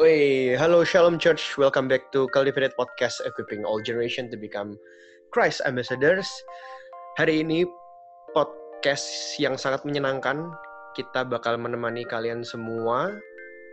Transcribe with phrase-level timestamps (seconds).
[0.00, 1.60] Wait, hello Shalom Church.
[1.60, 4.80] Welcome back to Cultivated Podcast, equipping all generation to become
[5.36, 6.24] Christ ambassadors.
[7.20, 7.68] Hari ini
[8.32, 10.48] podcast yang sangat menyenangkan.
[10.96, 13.12] Kita bakal menemani kalian semua.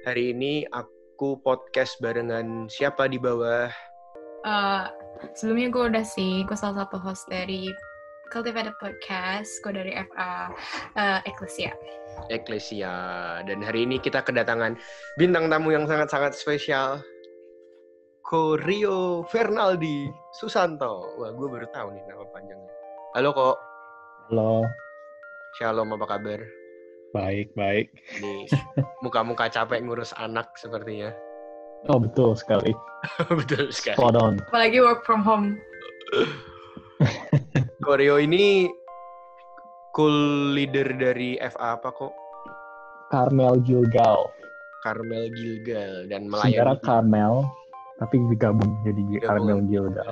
[0.04, 3.72] Hari ini aku podcast barengan siapa di bawah?
[4.44, 4.92] Uh,
[5.40, 7.72] sebelumnya gue udah sih, gue salah satu host dari
[8.28, 10.52] Cultivated Podcast, gue dari FA
[11.00, 11.72] uh, Ecclesia.
[12.28, 12.96] Ecclesia.
[13.48, 14.76] Dan hari ini kita kedatangan
[15.16, 17.00] bintang tamu yang sangat-sangat spesial.
[18.20, 21.16] Ko Rio Fernaldi Susanto.
[21.18, 22.74] Wah, gue baru tahu nih nama panjangnya.
[23.16, 23.58] Halo kok.
[24.30, 24.62] Halo,
[25.58, 26.40] Shalom, apa kabar?
[27.10, 27.90] baik, baik.
[28.22, 28.46] Nih,
[29.02, 31.10] muka-muka capek ngurus anak sepertinya.
[31.88, 32.76] Oh, betul sekali.
[33.40, 33.96] Betul sekali.
[33.96, 34.36] Spot on.
[34.52, 35.56] Apalagi work from home.
[37.80, 38.68] Ko Rio ini
[40.00, 42.16] cool leader dari FA apa kok?
[43.12, 44.32] Carmel Gilgal.
[44.80, 47.44] Carmel Gilgal dan melayani Carmel,
[48.00, 49.28] tapi digabung jadi Digabung.
[49.28, 50.08] Carmel Gilgal.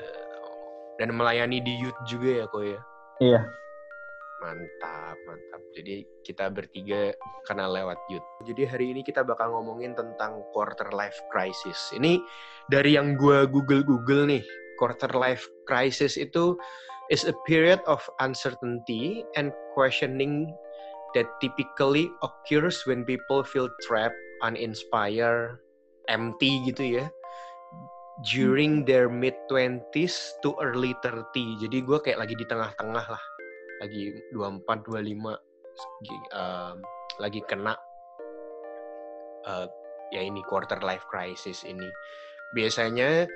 [0.99, 2.79] dan melayani di youth juga ya kok ya.
[3.21, 3.41] Iya,
[4.43, 5.61] Mantap, mantap.
[5.71, 7.13] Jadi kita bertiga
[7.47, 8.25] kenal lewat youth.
[8.43, 11.79] Jadi hari ini kita bakal ngomongin tentang quarter life crisis.
[11.95, 12.17] Ini
[12.67, 14.43] dari yang gue google-google nih,
[14.81, 16.57] quarter life crisis itu
[17.13, 20.49] is a period of uncertainty and questioning
[21.13, 25.61] that typically occurs when people feel trapped, uninspired,
[26.09, 27.05] empty gitu ya.
[28.25, 31.61] During their mid 20s to early 30.
[31.61, 33.23] Jadi gue kayak lagi di tengah-tengah lah
[33.77, 35.37] lagi 24 25
[36.01, 36.81] gi- um,
[37.21, 37.77] lagi kena
[39.45, 39.69] uh,
[40.09, 41.85] ya ini quarter life crisis ini.
[42.57, 43.29] Biasanya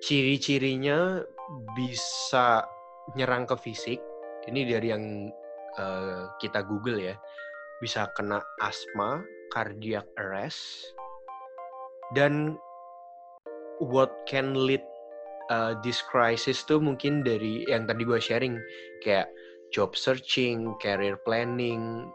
[0.00, 1.20] ciri-cirinya
[1.76, 2.64] bisa
[3.14, 4.00] nyerang ke fisik.
[4.46, 5.04] Ini dari yang
[5.78, 7.14] uh, kita Google ya.
[7.80, 9.20] Bisa kena asma,
[9.52, 10.96] cardiac arrest,
[12.16, 12.56] dan
[13.80, 14.82] what can lead
[15.52, 18.56] uh, this crisis tuh mungkin dari yang tadi gue sharing
[19.04, 19.28] kayak
[19.74, 22.08] job searching, career planning,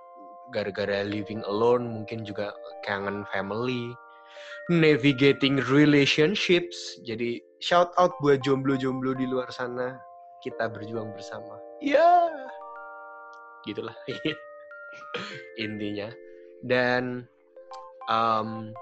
[0.56, 3.92] gara-gara living alone mungkin juga kangen family,
[4.72, 7.00] navigating relationships.
[7.08, 10.00] Jadi shout out buat jomblo-jomblo di luar sana,
[10.44, 11.60] kita berjuang bersama.
[11.84, 12.30] Ya,
[13.66, 13.96] gitulah.
[15.64, 16.10] Intinya.
[16.62, 17.26] Dan
[18.10, 18.74] um,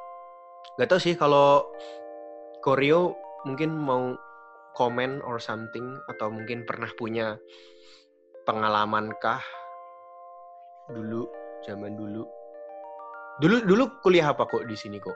[0.75, 1.63] gak tau sih kalau
[2.59, 3.16] Koreo
[3.47, 4.16] mungkin mau
[4.75, 7.40] komen or something atau mungkin pernah punya
[8.44, 9.44] pengalaman kah
[10.91, 11.28] dulu
[11.63, 12.23] zaman dulu?
[13.40, 15.16] Dulu dulu kuliah apa kok di sini kok?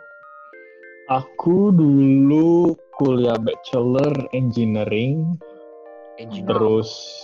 [1.12, 5.36] Aku dulu kuliah bachelor engineering,
[6.16, 7.20] engineer terus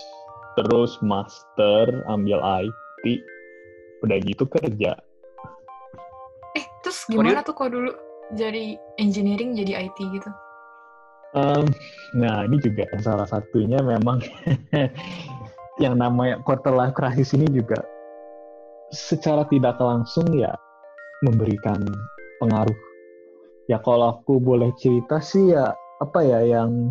[0.58, 3.22] terus master ambil IT,
[4.02, 4.98] udah gitu kerja.
[6.58, 7.92] Eh, terus gimana tuh kok dulu
[8.34, 10.30] jadi engineering jadi IT gitu?
[11.30, 11.66] Em,
[12.18, 14.18] nah, ini juga salah satunya memang
[15.84, 17.78] yang namanya quarter life crisis ini juga
[18.90, 20.50] secara tidak langsung ya
[21.22, 21.78] memberikan
[22.42, 22.74] pengaruh.
[23.70, 25.70] Ya kalau aku boleh cerita sih ya
[26.02, 26.90] apa ya yang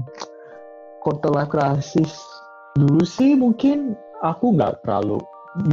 [1.03, 2.29] quarter life crisis
[2.78, 5.22] dulu sih mungkin aku nggak terlalu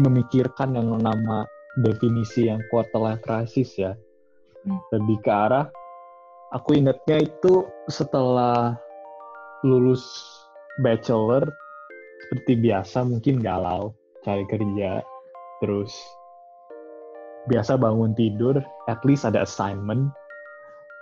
[0.01, 1.45] memikirkan yang nama
[1.85, 3.93] definisi yang quarter life crisis ya.
[4.65, 4.81] Hmm.
[4.95, 5.67] Lebih ke arah
[6.55, 8.79] aku ingatnya itu setelah
[9.67, 10.05] lulus
[10.81, 11.43] bachelor
[12.27, 15.03] seperti biasa mungkin galau cari kerja
[15.63, 15.93] terus
[17.47, 18.59] biasa bangun tidur
[18.91, 20.11] at least ada assignment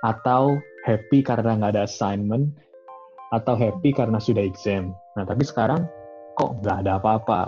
[0.04, 2.52] atau happy karena nggak ada assignment
[3.34, 5.82] atau happy karena sudah exam nah tapi sekarang
[6.34, 7.46] kok nggak ada apa-apa?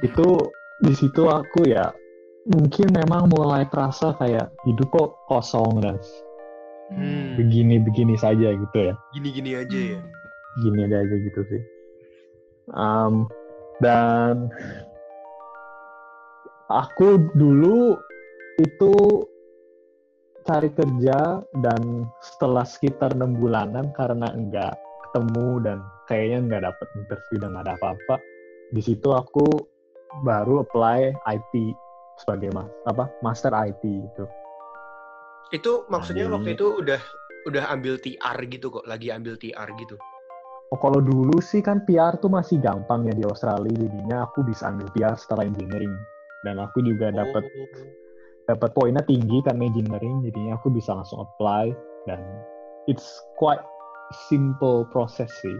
[0.00, 1.92] Itu di situ aku ya
[2.48, 5.96] mungkin memang mulai terasa kayak hidup kok kosong dan
[6.90, 7.38] Hmm.
[7.38, 8.98] begini-begini saja gitu ya.
[9.14, 10.00] Gini-gini aja ya?
[10.58, 11.62] Gini ada aja gitu sih.
[12.74, 13.30] Um,
[13.78, 14.50] dan
[16.66, 17.94] aku dulu
[18.58, 19.22] itu
[20.44, 24.74] cari kerja dan setelah sekitar enam bulanan karena enggak
[25.08, 28.16] ketemu dan kayaknya enggak dapat interview dan nggak ada apa-apa
[28.70, 29.46] di situ aku
[30.22, 31.54] baru apply IT
[32.18, 34.24] sebagai mas apa master IT gitu
[35.50, 37.00] itu maksudnya Jadi- waktu itu udah
[37.40, 39.96] udah ambil TR gitu kok lagi ambil TR gitu
[40.70, 44.70] Oh, kalau dulu sih kan PR tuh masih gampang ya di Australia, jadinya aku bisa
[44.70, 45.90] ambil PR setelah engineering.
[46.46, 47.66] Dan aku juga dapat Oh.
[48.48, 51.72] Dapat poinnya tinggi karena engineering, jadinya aku bisa langsung apply
[52.08, 52.20] dan
[52.88, 53.60] it's quite
[54.30, 55.56] simple process sih.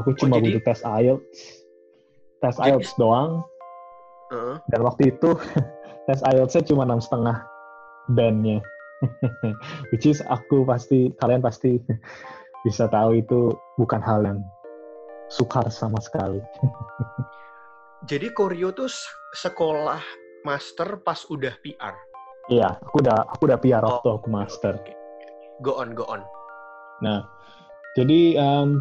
[0.00, 1.38] Aku cuma jadi- butuh tes IELTS,
[2.44, 3.44] tes Jadi- IELTS doang.
[4.32, 4.56] Heeh.
[4.74, 5.36] Dan waktu itu
[6.10, 7.44] tes IELTS-nya cuma enam setengah
[8.12, 8.60] bandnya.
[9.92, 11.76] which is aku pasti kalian pasti
[12.64, 14.40] bisa tahu itu bukan hal yang
[15.28, 16.40] sukar sama sekali.
[18.08, 18.88] Jadi Koryo tuh
[19.36, 20.00] sekolah
[20.46, 21.94] master pas udah PR.
[22.46, 24.78] Iya, aku udah aku udah PR oh, waktu aku master.
[24.78, 24.94] Okay.
[25.66, 26.22] Go on, go on.
[27.02, 27.26] Nah,
[27.98, 28.78] jadi um,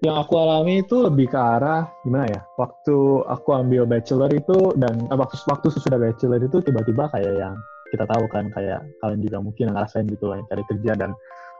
[0.00, 2.40] yang aku alami itu lebih ke arah gimana ya?
[2.56, 7.54] Waktu aku ambil bachelor itu dan eh, waktu waktu sesudah bachelor itu tiba-tiba kayak yang
[7.92, 11.10] kita tahu kan kayak kalian juga mungkin ngerasain gitu lah cari kerja dan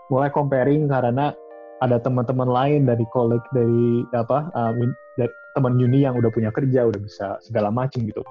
[0.08, 1.32] mulai comparing karena
[1.78, 4.50] ada teman-teman lain dari kolek dari apa
[5.14, 8.22] dari teman uni yang udah punya kerja udah bisa segala macam gitu.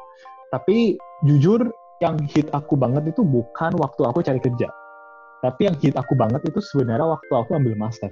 [0.52, 0.96] Tapi
[1.28, 1.68] jujur
[2.00, 4.70] yang hit aku banget itu bukan waktu aku cari kerja.
[5.44, 8.10] Tapi yang hit aku banget itu sebenarnya waktu aku ambil master.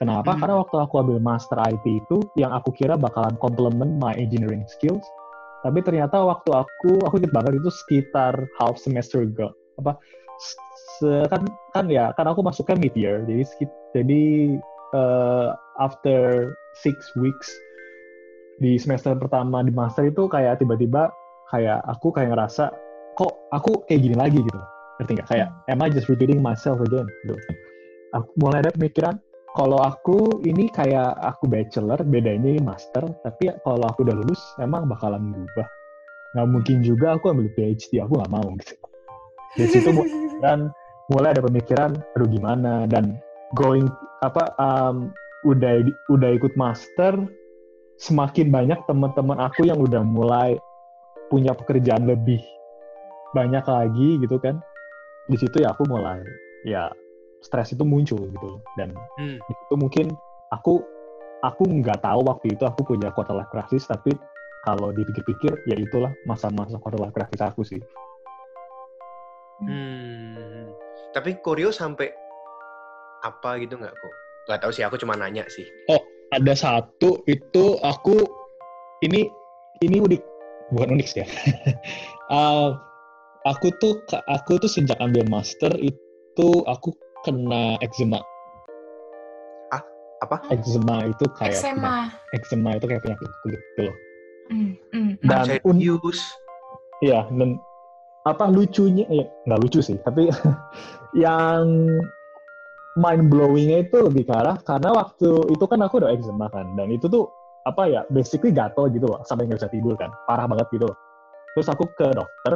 [0.00, 0.34] Kenapa?
[0.34, 0.40] Hmm.
[0.42, 5.04] karena waktu aku ambil master IT itu yang aku kira bakalan complement my engineering skills.
[5.62, 9.54] Tapi ternyata waktu aku aku inget banget itu sekitar half semester ago.
[9.78, 9.94] Apa
[11.02, 11.42] kan
[11.74, 13.42] kan ya kan aku masuknya mid year jadi
[13.90, 14.22] jadi
[14.94, 17.50] uh, after six weeks
[18.62, 21.10] di semester pertama di master itu kayak tiba-tiba
[21.50, 22.70] kayak aku kayak ngerasa
[23.18, 24.60] kok aku kayak gini lagi gitu?
[25.00, 25.28] Ngerti nggak?
[25.28, 27.08] Kayak am I just repeating myself again?
[27.26, 27.34] Gitu.
[28.14, 29.18] Aku mulai ada pemikiran
[29.52, 34.88] kalau aku ini kayak aku bachelor bedanya ini master tapi kalau aku udah lulus emang
[34.88, 35.68] bakalan berubah.
[36.32, 38.74] Nggak mungkin juga aku ambil PhD aku nggak mau gitu.
[39.58, 39.90] Dari situ
[40.42, 40.74] dan
[41.08, 43.16] mulai ada pemikiran aduh gimana dan
[43.54, 43.86] going
[44.26, 45.14] apa um,
[45.46, 47.14] udah udah ikut master
[47.98, 50.58] semakin banyak teman-teman aku yang udah mulai
[51.30, 52.42] punya pekerjaan lebih
[53.32, 54.60] banyak lagi gitu kan
[55.30, 56.20] di situ ya aku mulai
[56.66, 56.90] ya
[57.42, 59.38] stres itu muncul gitu dan hmm.
[59.42, 60.12] itu mungkin
[60.54, 60.82] aku
[61.42, 64.14] aku nggak tahu waktu itu aku punya quarter life crisis tapi
[64.62, 67.82] kalau dipikir-pikir ya itulah masa-masa quarter life crisis aku sih.
[69.62, 70.11] Hmm.
[71.12, 72.08] Tapi Koryo sampai
[73.20, 74.14] apa gitu nggak kok?
[74.48, 75.68] Gak tahu sih, aku cuma nanya sih.
[75.92, 76.00] Oh,
[76.32, 78.26] ada satu itu aku
[79.04, 79.28] ini
[79.84, 80.22] ini unik
[80.72, 81.26] bukan unik sih ya.
[82.32, 82.74] uh,
[83.52, 86.96] aku tuh aku tuh sejak ambil master itu aku
[87.28, 88.18] kena eczema.
[89.70, 89.84] Ah,
[90.24, 90.42] apa?
[90.48, 92.10] Eczema itu kayak eczema.
[92.34, 93.96] eczema itu kayak penyakit kulit gitu loh.
[94.50, 95.10] Mm, mm.
[95.28, 96.20] Dan serius.
[97.02, 97.58] Iya, dan
[98.22, 99.04] apa lucunya?
[99.10, 100.30] Ya nggak lucu sih tapi
[101.24, 101.88] yang
[102.96, 106.92] mind blowingnya itu lebih ke arah karena waktu itu kan aku udah eczema kan dan
[106.92, 107.24] itu tuh
[107.64, 110.98] apa ya basically gatel gitu loh sampai nggak bisa tidur kan parah banget gitu loh.
[111.52, 112.52] terus aku ke dokter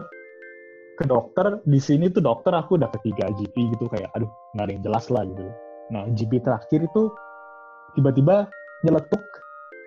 [0.96, 4.72] ke dokter di sini tuh dokter aku udah ketiga GP gitu kayak aduh nggak ada
[4.72, 5.44] yang jelas lah gitu.
[5.92, 7.02] Nah GP terakhir itu
[7.94, 8.48] tiba-tiba
[8.82, 9.22] nyeletuk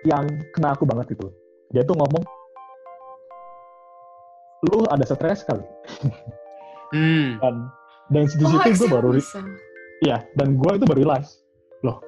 [0.06, 0.24] yang
[0.54, 1.26] kena aku banget itu
[1.74, 2.22] dia tuh ngomong
[4.68, 5.64] lu ada stres kali.
[6.90, 7.38] Hmm.
[7.38, 7.54] Dan
[8.10, 9.10] dan di oh, situ gue baru
[10.00, 11.44] Iya, dan gue itu baru realize,
[11.84, 12.00] loh.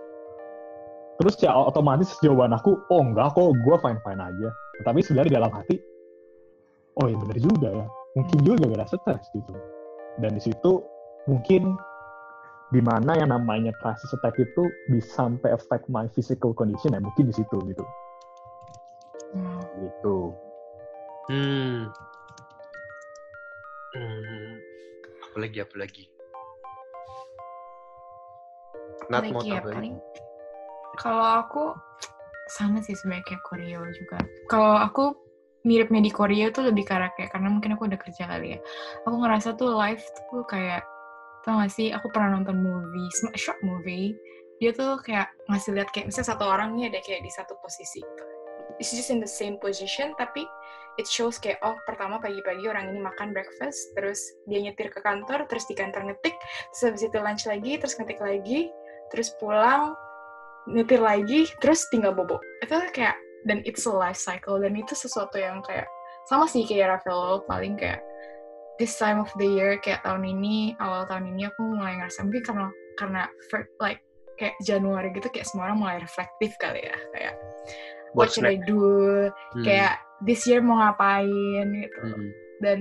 [1.20, 4.49] Terus ya otomatis jawaban aku, oh enggak kok, gue fine-fine aja.
[4.82, 5.76] Tapi sebenarnya di dalam hati,
[6.99, 7.87] oh ya bener juga ya.
[8.16, 9.52] Mungkin juga gak ada stres gitu.
[10.20, 10.82] Dan di situ
[11.28, 11.76] mungkin
[12.72, 17.28] di mana yang namanya crisis attack itu bisa sampai affect my physical condition ya mungkin
[17.28, 17.84] di situ gitu.
[19.37, 19.60] Hmm.
[19.84, 20.16] Gitu.
[21.28, 21.79] Hmm.
[23.93, 24.56] Hmm,
[25.29, 26.05] apa lagi apa lagi?
[29.13, 30.01] Nat mau ya, paling
[30.96, 31.77] kalau aku
[32.49, 34.19] sama sih sebenarnya kayak Korea juga.
[34.49, 35.13] Kalau aku
[35.69, 38.58] mirip di Korea tuh lebih karena kayak karena mungkin aku udah kerja kali ya.
[39.05, 40.82] Aku ngerasa tuh live tuh kayak
[41.44, 44.17] tau gak sih aku pernah nonton movie, short movie.
[44.56, 48.01] Dia tuh kayak ngasih lihat kayak misalnya satu orang nih ada kayak di satu posisi
[48.01, 48.25] gitu.
[48.82, 50.43] It's just in the same position tapi
[50.98, 54.19] it shows kayak oh pertama pagi-pagi orang ini makan breakfast terus
[54.51, 56.34] dia nyetir ke kantor terus di kantor ngetik
[56.74, 58.74] terus habis itu lunch lagi terus ngetik lagi
[59.15, 59.94] terus pulang
[60.67, 62.43] nyetir lagi terus tinggal bobo.
[62.58, 63.15] Itu kayak
[63.46, 65.86] dan it's a life cycle dan itu sesuatu yang kayak
[66.27, 68.03] sama sih kayak Rafael paling kayak
[68.79, 72.43] this time of the year kayak tahun ini awal tahun ini aku mulai ngerasa mungkin
[72.43, 72.67] karena
[72.98, 73.22] karena
[73.82, 74.03] like
[74.39, 77.34] kayak Januari gitu kayak semua orang mulai reflektif kali ya kayak
[78.14, 78.81] what should I do?
[79.56, 79.64] Hmm.
[79.64, 82.00] kayak this year mau ngapain gitu.
[82.02, 82.28] Hmm.
[82.62, 82.78] dan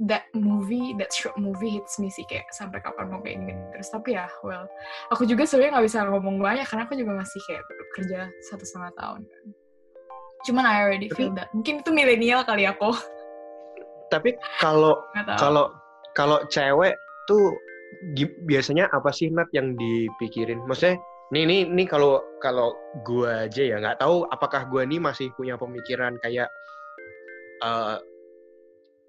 [0.00, 3.54] that movie that short movie hits me sih kayak sampai kapan mau kayak gini.
[3.76, 4.64] Terus tapi ya well
[5.12, 7.62] aku juga sebenarnya nggak bisa ngomong banyak karena aku juga masih kayak
[7.96, 9.22] kerja satu setengah tahun.
[9.28, 9.46] Kan
[10.48, 11.52] cuman I already feel that.
[11.52, 12.96] Mungkin itu milenial kali aku.
[14.08, 14.96] Tapi kalau
[15.42, 15.68] kalau
[16.16, 16.96] kalau cewek
[17.28, 17.52] tuh
[18.48, 20.64] biasanya apa sih Nat yang dipikirin?
[20.64, 20.96] Maksudnya
[21.30, 22.74] nih nih nih kalau kalau
[23.06, 26.50] gue aja ya nggak tahu apakah gue nih masih punya pemikiran kayak
[27.62, 28.02] uh,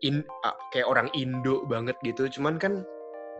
[0.05, 2.85] in uh, kayak orang Indo banget gitu cuman kan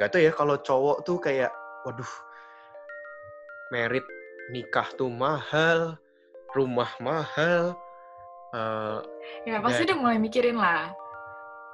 [0.01, 1.53] nggak tahu ya kalau cowok tuh kayak
[1.85, 2.09] waduh
[3.69, 4.05] merit
[4.49, 5.93] nikah tuh mahal
[6.57, 7.77] rumah mahal
[8.57, 8.97] uh,
[9.45, 10.89] ya pasti udah mulai mikirin lah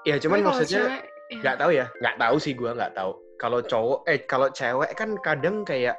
[0.03, 0.83] ya cuman Tapi maksudnya
[1.31, 1.39] ya.
[1.39, 1.59] nggak ya.
[1.59, 5.63] tahu ya nggak tahu sih gue nggak tahu kalau cowok eh kalau cewek kan kadang
[5.63, 5.95] kayak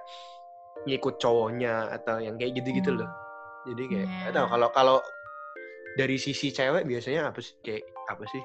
[0.86, 3.00] ngikut cowoknya atau yang kayak gitu-gitu hmm.
[3.02, 3.10] loh
[3.66, 4.32] jadi kayak yeah.
[4.32, 4.98] tahu kalau kalau
[5.98, 8.42] dari sisi cewek biasanya apa sih kayak apa sih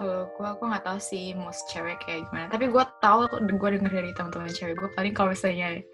[0.00, 3.92] kalau gue aku nggak tahu sih most cewek kayak gimana tapi gue tahu gue denger
[3.92, 5.84] dari teman-teman cewek gue paling kalau misalnya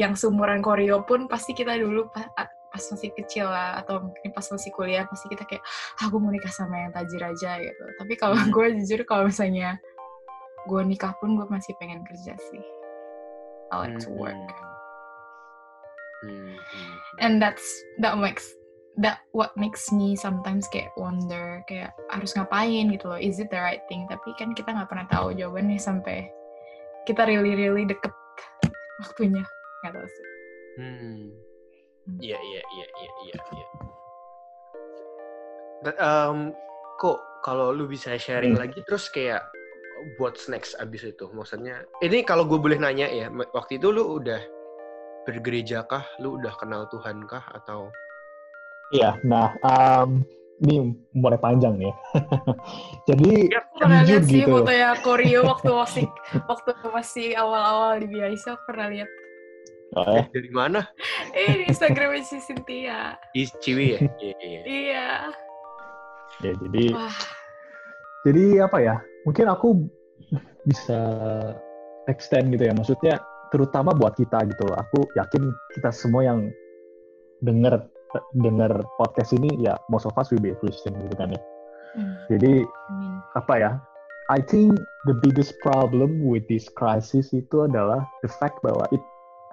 [0.00, 2.32] yang sumuran koreo pun pasti kita dulu pas,
[2.72, 5.60] pas masih kecil lah atau mungkin pas masih kuliah pasti kita kayak
[6.00, 8.48] aku ah, mau nikah sama yang tajir aja gitu tapi kalau hmm.
[8.48, 9.76] gue jujur kalau misalnya
[10.64, 12.64] gue nikah pun gue masih pengen kerja sih
[13.72, 14.36] I like to work.
[16.22, 16.54] Hmm.
[16.54, 17.64] hmm and that's
[17.98, 18.54] that makes
[18.96, 23.20] that what makes me sometimes kayak wonder kayak harus ngapain gitu loh.
[23.20, 24.04] Is it the right thing?
[24.08, 26.28] Tapi kan kita nggak pernah tahu jawabannya sampai
[27.08, 28.12] kita really really deket
[29.00, 29.44] waktunya.
[29.82, 30.26] Nggak tahu sih.
[30.76, 31.32] Hmm.
[32.08, 32.18] hmm.
[32.20, 33.66] Iya iya iya iya iya iya.
[35.98, 36.54] Um,
[37.00, 38.62] kok kalau lu bisa sharing hmm.
[38.62, 39.42] lagi terus kayak
[40.18, 44.40] what's next abis itu maksudnya ini kalau gue boleh nanya ya waktu itu lu udah
[45.28, 47.90] bergereja kah lu udah kenal Tuhan kah atau
[48.92, 50.20] Iya, nah um,
[50.60, 51.94] ini mulai panjang nih.
[53.08, 54.52] Jadi ya, pernah lihat sih gitu.
[54.52, 56.06] foto ya Koryo waktu masih
[56.44, 59.10] waktu masih awal-awal di biasa pernah lihat.
[59.96, 60.24] Oh, ya?
[60.28, 60.84] Dari mana?
[61.36, 63.16] eh di Instagram si Cynthia.
[63.32, 64.00] Di Ciwi ya?
[64.20, 64.60] Iya.
[64.68, 65.08] iya.
[66.44, 66.84] Ya jadi.
[66.92, 67.16] Wah.
[68.28, 68.96] Jadi apa ya?
[69.28, 69.86] Mungkin aku
[70.66, 71.00] bisa
[72.10, 72.74] extend gitu ya.
[72.74, 73.14] Maksudnya
[73.54, 74.66] terutama buat kita gitu.
[74.72, 76.50] Aku yakin kita semua yang
[77.42, 77.86] denger
[78.36, 81.40] dengar podcast ini ya most of us will be a Christian gitu kan ya.
[81.96, 82.14] Hmm.
[82.32, 83.16] Jadi hmm.
[83.36, 83.72] apa ya?
[84.30, 89.02] I think the biggest problem with this crisis itu adalah the fact bahwa it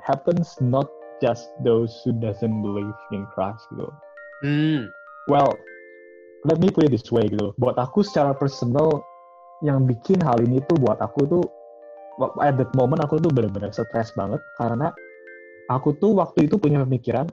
[0.05, 0.87] happens not
[1.19, 3.89] just those who doesn't believe in Christ gitu.
[4.45, 4.87] Hmm.
[5.27, 5.51] Well,
[6.47, 7.51] let me put it this way gitu.
[7.59, 9.03] Buat aku secara personal
[9.65, 11.43] yang bikin hal ini tuh buat aku tuh
[12.43, 14.91] at that moment aku tuh benar-benar stres banget karena
[15.71, 17.27] aku tuh waktu itu punya pemikiran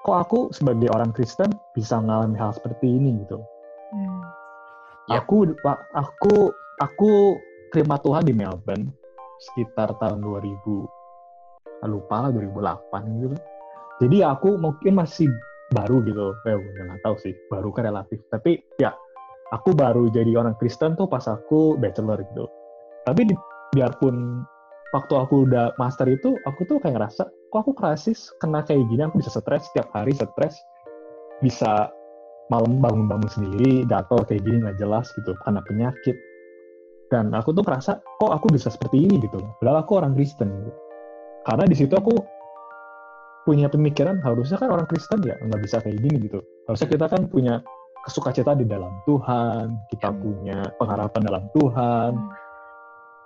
[0.00, 3.36] kok aku sebagai orang Kristen bisa mengalami hal seperti ini gitu.
[3.92, 4.22] Hmm.
[5.12, 5.16] Yep.
[5.24, 5.36] Aku
[5.92, 6.34] aku
[6.80, 7.10] aku
[7.68, 8.88] terima Tuhan di Melbourne
[9.52, 10.88] sekitar tahun 2000
[11.88, 13.36] lupa lah 2008 gitu.
[14.00, 15.28] Jadi aku mungkin masih
[15.72, 18.20] baru gitu, eh nggak tahu sih, baru kan relatif.
[18.32, 18.92] Tapi ya
[19.50, 22.46] aku baru jadi orang Kristen tuh pas aku bachelor gitu.
[23.06, 23.34] Tapi di,
[23.74, 24.46] biarpun
[24.94, 28.30] waktu aku udah master itu aku tuh kayak ngerasa kok aku krisis?
[28.38, 30.54] Kena kayak gini aku bisa stres setiap hari stres.
[31.42, 31.90] Bisa
[32.50, 36.16] malam bangun-bangun sendiri gatel kayak gini nggak jelas gitu karena penyakit.
[37.10, 39.42] Dan aku tuh merasa kok aku bisa seperti ini gitu.
[39.58, 40.72] Padahal aku orang Kristen gitu.
[41.40, 42.20] karena di situ aku
[43.48, 46.44] punya pemikiran harusnya kan orang Kristen ya nggak bisa kayak gini gitu.
[46.68, 47.64] Harusnya kita kan punya
[48.04, 52.12] kesukacita di dalam Tuhan kita punya pengharapan dalam Tuhan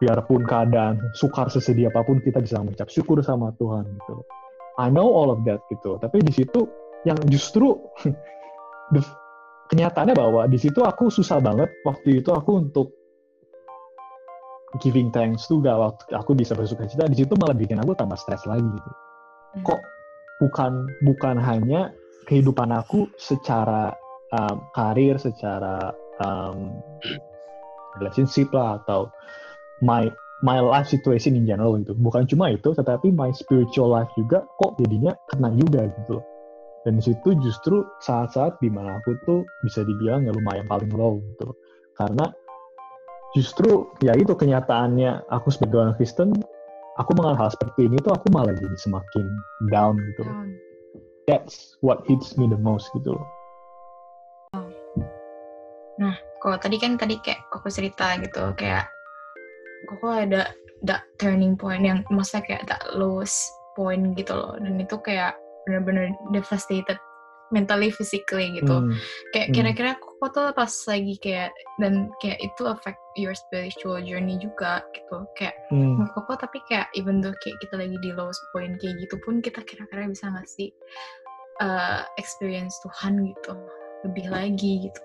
[0.02, 4.26] biarpun keadaan sukar sesedih apa pun kita bisa mengucap syukur sama Tuhan gitu.
[4.74, 5.96] I know all of that gitu.
[6.02, 6.66] Tapi di situ
[7.06, 7.78] yang justru
[9.70, 12.90] kenyataannya bahwa di situ aku susah banget waktu itu aku untuk
[14.82, 18.18] giving thanks tuh gak waktu aku bisa bersuka cita di situ malah bikin aku tambah
[18.18, 18.90] stres lagi gitu.
[18.90, 19.62] Hmm.
[19.62, 19.80] Kok
[20.42, 20.72] bukan
[21.06, 21.94] bukan hanya
[22.26, 23.94] kehidupan aku secara
[24.34, 26.82] um, karir, secara um,
[28.02, 29.06] relationship lah atau
[29.86, 30.10] my
[30.42, 31.94] my life situation in general gitu.
[31.96, 36.20] Bukan cuma itu, tetapi my spiritual life juga kok jadinya kena juga gitu.
[36.84, 41.56] Dan situ justru saat-saat di mana aku tuh bisa dibilang ya lumayan paling low gitu.
[41.96, 42.28] Karena
[43.32, 46.36] justru ya itu kenyataannya aku sebagai orang Kristen,
[47.00, 49.24] aku mengalami hal seperti ini tuh aku malah jadi semakin
[49.72, 50.22] down gitu.
[51.24, 53.26] That's what hits me the most gitu loh.
[56.44, 58.84] Kalau tadi kan tadi kayak aku cerita gitu, kayak
[59.88, 60.52] kok ada
[60.84, 65.36] that turning point yang masa kayak that lowest point gitu loh dan itu kayak
[65.66, 66.96] bener-bener devastated
[67.52, 68.96] mentally physically gitu hmm.
[69.30, 69.54] kayak hmm.
[69.54, 75.28] kira-kira kok tuh pas lagi kayak dan kayak itu affect your spiritual journey juga gitu
[75.36, 76.08] kayak hmm.
[76.16, 79.60] koko tapi kayak even though kayak kita lagi di lowest point kayak gitu pun kita
[79.62, 80.72] kira-kira bisa ngasih
[81.60, 83.52] uh, experience Tuhan gitu
[84.08, 85.00] lebih lagi gitu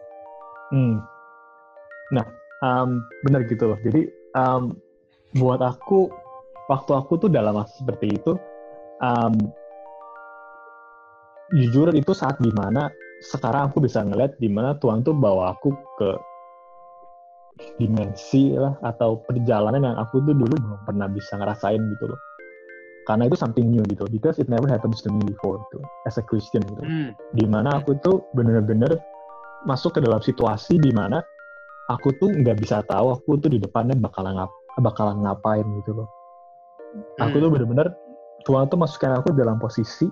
[0.74, 1.19] hmm.
[2.10, 2.26] Nah
[2.66, 3.80] um, benar gitu loh.
[3.82, 4.76] Jadi um,
[5.38, 6.10] buat aku
[6.70, 8.38] waktu aku tuh dalam masa seperti itu
[9.02, 9.34] um,
[11.54, 15.76] jujur itu saat di mana sekarang aku bisa ngeliat di mana Tuhan tuh bawa aku
[16.00, 16.10] ke
[17.76, 22.20] dimensi lah atau perjalanan yang aku tuh dulu belum pernah bisa ngerasain gitu loh.
[23.04, 24.08] Karena itu something new gitu.
[24.08, 26.84] Because it never happens to me before gitu as a Christian gitu.
[26.86, 27.12] Hmm.
[27.36, 28.96] di mana aku tuh bener-bener
[29.68, 31.20] masuk ke dalam situasi di mana
[31.90, 36.08] aku tuh nggak bisa tahu aku tuh di depannya bakalan ngap bakalan ngapain gitu loh
[37.18, 37.44] aku hmm.
[37.44, 37.88] tuh bener-bener
[38.48, 40.08] Tuhan tuh masukkan aku dalam posisi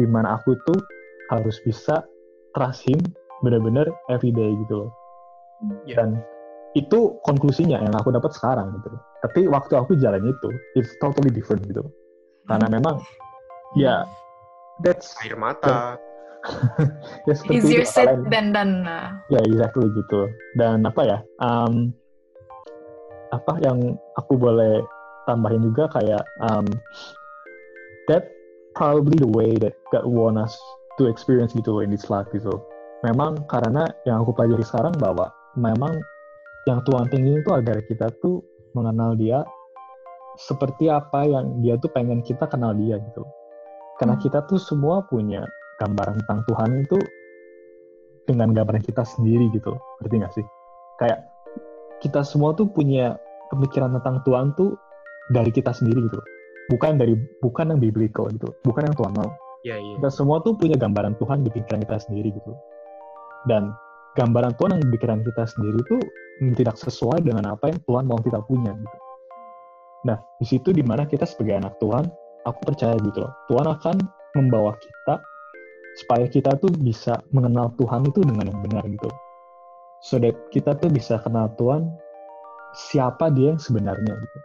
[0.00, 0.80] di mana aku tuh
[1.30, 2.02] harus bisa
[2.56, 2.98] trust him
[3.44, 4.90] bener-bener everyday gitu loh
[5.86, 6.00] yeah.
[6.00, 6.18] dan
[6.74, 8.88] itu konklusinya yang aku dapat sekarang gitu
[9.20, 11.84] tapi waktu aku jalan itu it's totally different gitu
[12.48, 12.74] karena hmm.
[12.80, 12.96] memang
[13.76, 14.08] ya
[14.82, 16.00] that's air mata
[17.28, 18.84] ya, easier said than done
[19.28, 21.92] ya exactly gitu dan apa ya um,
[23.30, 24.80] apa yang aku boleh
[25.28, 26.66] tambahin juga kayak um,
[28.08, 28.26] that
[28.72, 30.56] probably the way that God want us
[30.96, 32.56] to experience gitu in this life gitu
[33.04, 36.00] memang karena yang aku pelajari sekarang bahwa memang
[36.68, 38.44] yang Tuhan tinggi itu agar kita tuh
[38.76, 39.44] mengenal dia
[40.38, 43.24] seperti apa yang dia tuh pengen kita kenal dia gitu.
[43.98, 44.22] Karena hmm.
[44.24, 45.44] kita tuh semua punya
[45.80, 46.98] gambaran tentang Tuhan itu
[48.28, 49.74] dengan gambaran kita sendiri gitu.
[50.00, 50.46] Ngerti gak sih?
[51.00, 51.26] Kayak
[52.04, 53.16] kita semua tuh punya
[53.50, 54.76] pemikiran tentang Tuhan tuh
[55.32, 56.20] dari kita sendiri gitu.
[56.70, 58.52] Bukan dari bukan yang biblical gitu.
[58.62, 59.30] Bukan yang Tuhan mau.
[59.66, 59.96] Yeah, yeah.
[59.98, 62.52] Kita semua tuh punya gambaran Tuhan di pikiran kita sendiri gitu.
[63.48, 63.74] Dan
[64.14, 66.00] gambaran Tuhan yang di pikiran kita sendiri tuh
[66.56, 68.96] tidak sesuai dengan apa yang Tuhan mau kita punya gitu.
[70.08, 72.08] Nah, di situ di mana kita sebagai anak Tuhan,
[72.48, 73.96] aku percaya gitu loh, Tuhan akan
[74.32, 75.20] membawa kita
[75.98, 79.10] supaya kita tuh bisa mengenal Tuhan itu dengan yang benar gitu.
[80.00, 81.90] So that kita tuh bisa kenal Tuhan
[82.72, 84.38] siapa dia yang sebenarnya gitu.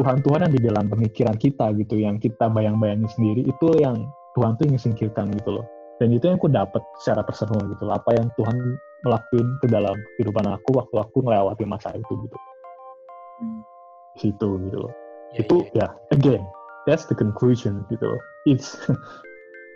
[0.00, 4.64] Tuhan-Tuhan yang di dalam pemikiran kita gitu, yang kita bayang-bayangin sendiri, itu yang Tuhan tuh
[4.72, 5.66] ingin singkirkan gitu loh.
[6.00, 9.96] Dan itu yang aku dapat secara personal gitu loh, apa yang Tuhan melakukan ke dalam
[10.16, 12.36] kehidupan aku waktu aku melewati masa itu gitu
[13.40, 13.60] hmm.
[14.20, 14.92] situ gitu loh
[15.32, 15.90] yeah, itu yeah.
[15.90, 16.42] ya again
[16.84, 18.76] that's the conclusion gitu loh it's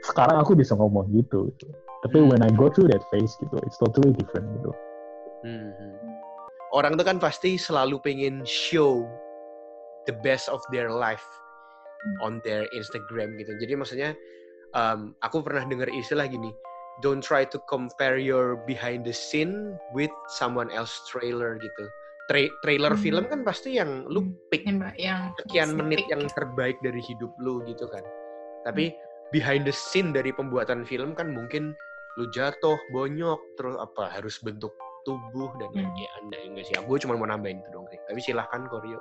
[0.05, 1.67] sekarang aku bisa ngomong gitu, gitu.
[2.05, 2.29] tapi hmm.
[2.31, 4.71] when I go through that phase gitu it's totally different gitu
[5.45, 5.73] hmm.
[6.77, 9.05] orang tuh kan pasti selalu pengen show
[10.05, 11.25] the best of their life
[12.05, 12.17] hmm.
[12.21, 14.11] on their Instagram gitu jadi maksudnya
[14.77, 16.53] um, aku pernah dengar istilah gini
[17.03, 21.85] don't try to compare your behind the scene with someone else trailer gitu.
[22.31, 23.03] Tra trailer hmm.
[23.03, 24.35] film kan pasti yang lu hmm.
[24.53, 24.63] pick
[25.01, 28.05] yang sekian menit yang terbaik dari hidup lu gitu kan.
[28.63, 28.99] Tapi hmm.
[29.31, 31.73] Behind the scene dari pembuatan film kan mungkin
[32.15, 34.71] lu jatuh, bonyok, terus apa harus bentuk
[35.03, 35.95] tubuh dan hmm.
[35.99, 36.75] ya anda enggak sih.
[36.87, 37.87] Gue cuma mau nambahin itu dong.
[37.91, 38.99] Tapi silahkan Koryo.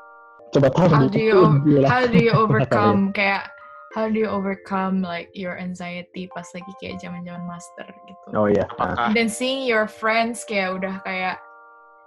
[0.54, 0.88] Coba tahu.
[0.90, 1.42] How do you
[1.86, 3.50] how do you overcome kayak
[3.94, 8.28] how do you overcome like your anxiety pas lagi kayak zaman-zaman master gitu.
[8.34, 8.66] Oh iya.
[8.66, 9.14] Yeah.
[9.14, 11.38] Dan seeing your friends kayak udah kayak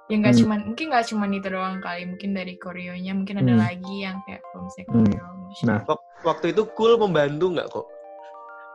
[0.06, 0.42] yang nggak hmm.
[0.46, 3.62] cuman mungkin nggak cuman itu doang kali mungkin dari koreonya mungkin ada hmm.
[3.62, 5.66] lagi yang kayak kalau misalnya koreo hmm.
[5.66, 5.78] nah
[6.22, 7.86] waktu itu cool membantu nggak kok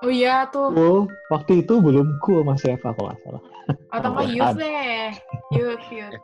[0.01, 3.43] oh iya tuh cool waktu itu belum cool mas Eva kalau nggak salah
[3.93, 5.09] atau apa youth deh
[5.53, 6.15] youth youth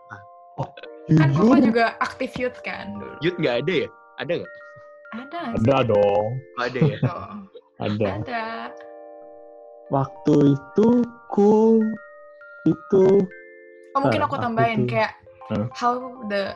[0.58, 0.68] oh,
[1.14, 4.52] kan kok juga aktif youth kan dulu youth nggak ada ya ada nggak
[5.16, 5.56] ada.
[5.56, 6.28] Ada dong.
[6.60, 6.98] Ada ya?
[7.08, 7.36] Oh.
[7.80, 8.08] ada.
[8.20, 8.46] Ada.
[9.88, 10.88] Waktu itu
[11.32, 11.80] cool
[12.68, 13.24] itu
[13.96, 15.18] Oh, mungkin aku tambahin itu, kayak
[15.50, 15.66] huh?
[15.74, 15.98] how
[16.30, 16.54] the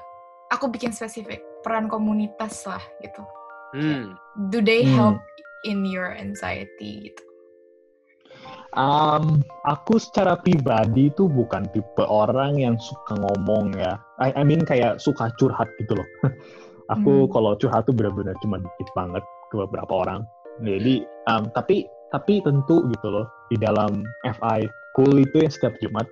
[0.53, 3.25] aku bikin spesifik peran komunitas lah gitu.
[3.73, 4.13] Hmm.
[4.53, 5.17] Do they hmm.
[5.67, 7.23] In your anxiety gitu?
[8.71, 13.99] Um, aku secara pribadi itu bukan tipe orang yang suka ngomong ya.
[14.23, 16.07] I, I mean kayak suka curhat gitu loh.
[16.91, 17.29] aku hmm.
[17.31, 20.21] kalau curhat tuh benar-benar cuma dikit banget ke beberapa orang
[20.61, 24.67] jadi um, tapi tapi tentu gitu loh di dalam FI
[24.99, 26.07] cool itu yang setiap Jumat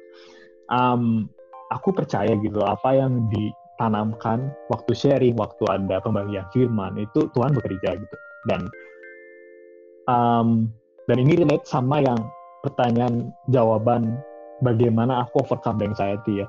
[0.72, 1.28] um,
[1.76, 8.00] aku percaya gitu apa yang ditanamkan waktu sharing waktu ada pembagian firman itu Tuhan bekerja
[8.00, 8.16] gitu
[8.48, 8.64] dan
[10.10, 10.74] um,
[11.06, 12.18] dan ini relate sama yang
[12.66, 14.18] pertanyaan jawaban
[14.66, 16.48] bagaimana aku overcome anxiety ya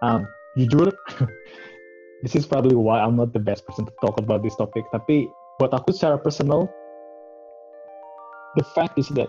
[0.00, 0.24] um,
[0.56, 0.88] jujur
[2.22, 4.84] this is probably why I'm not the best person to talk about this topic.
[4.92, 5.28] Tapi
[5.60, 6.68] buat aku secara personal,
[8.56, 9.28] the fact is that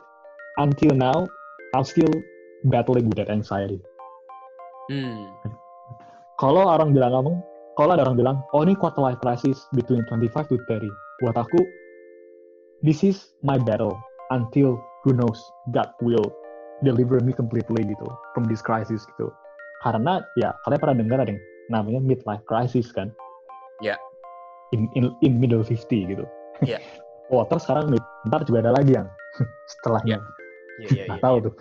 [0.57, 1.27] until now,
[1.75, 2.11] I'm still
[2.71, 3.77] battling with that anxiety.
[4.87, 5.27] Hmm.
[6.39, 7.37] Kalau orang bilang ngomong,
[7.75, 10.87] kalau ada orang bilang, oh ini quarter life crisis between 25 to 30.
[11.21, 11.59] Buat aku,
[12.81, 13.95] this is my battle
[14.33, 15.39] until who knows
[15.73, 16.27] God will
[16.85, 19.29] deliver me completely gitu from this crisis gitu.
[19.85, 23.11] Karena ya kalian pernah dengar ada yang namanya midlife crisis kan
[23.83, 23.99] ya yeah.
[24.73, 26.25] in, in in middle 50 gitu
[26.63, 26.81] ya yeah.
[27.33, 27.93] oh terus sekarang
[28.31, 29.07] ntar juga ada lagi yang
[29.77, 30.35] setelahnya yeah.
[30.77, 31.45] Yeah, yeah, yeah, tahu yeah.
[31.49, 31.53] tuh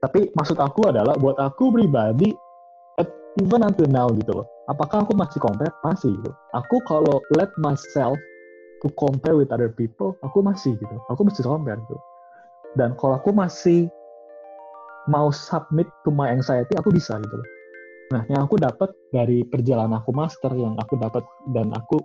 [0.00, 2.32] tapi maksud aku adalah buat aku pribadi
[3.42, 8.14] even until now gitu loh apakah aku masih compare masih gitu aku kalau let myself
[8.84, 10.96] to compare with other people aku masih gitu.
[11.08, 11.96] Aku mesti compare gitu.
[12.76, 13.88] Dan kalau aku masih
[15.08, 17.48] mau submit to my anxiety aku bisa gitu loh.
[18.12, 21.24] Nah yang aku dapat dari perjalanan aku master yang aku dapat
[21.56, 21.96] dan aku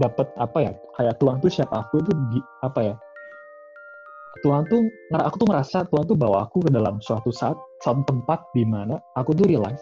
[0.00, 2.12] dapat apa ya kayak Tuhan tuh siapa aku itu
[2.60, 2.94] apa ya
[4.44, 4.84] Tuhan tuh
[5.16, 9.00] aku tuh ngerasa Tuhan tuh bawa aku ke dalam suatu saat suatu tempat di mana
[9.16, 9.80] aku tuh realize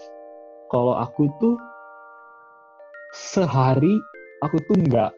[0.70, 1.58] kalau aku tuh
[3.14, 3.98] sehari
[4.46, 5.10] aku tuh nggak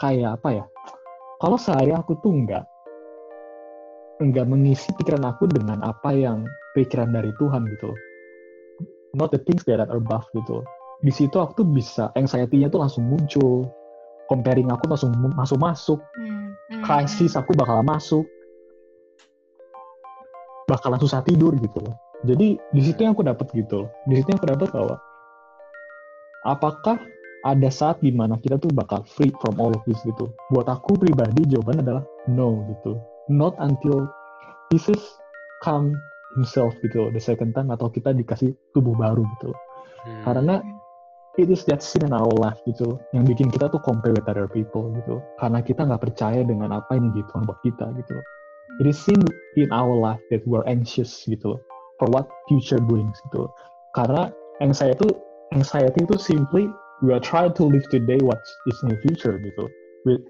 [0.00, 0.64] kayak apa ya
[1.40, 2.64] kalau sehari aku tuh nggak
[4.16, 7.92] nggak mengisi pikiran aku dengan apa yang pikiran dari Tuhan gitu
[9.16, 10.64] not the things that are above gitu
[11.04, 13.68] di situ aku tuh bisa anxiety-nya tuh langsung muncul
[14.32, 16.56] comparing aku langsung masuk masuk hmm.
[16.72, 16.82] hmm.
[16.84, 18.24] krisis aku bakal masuk
[20.66, 21.94] bakalan susah tidur gitu loh.
[22.26, 23.88] Jadi di situ yang aku dapat gitu loh.
[24.10, 24.96] Di situ yang aku dapat bahwa
[26.42, 26.96] apakah
[27.46, 30.34] ada saat di mana kita tuh bakal free from all of this gitu.
[30.50, 32.98] Buat aku pribadi jawaban adalah no gitu.
[33.30, 34.10] Not until
[34.74, 34.98] Jesus
[35.62, 35.94] come
[36.34, 39.54] himself gitu the second time atau kita dikasih tubuh baru gitu.
[40.02, 40.22] Hmm.
[40.26, 40.54] Karena
[41.38, 44.50] it is that sin in our life gitu yang bikin kita tuh compare with other
[44.50, 45.22] people gitu.
[45.38, 48.18] Karena kita nggak percaya dengan apa yang gitu buat kita gitu
[48.80, 49.22] it is seen
[49.56, 51.56] in our life that we're anxious gitu
[51.96, 53.48] for what future brings gitu
[53.96, 54.28] karena
[54.60, 55.08] anxiety itu
[55.56, 56.68] anxiety itu simply
[57.02, 59.68] we are trying to live today what is in the future gitu.
[60.08, 60.22] We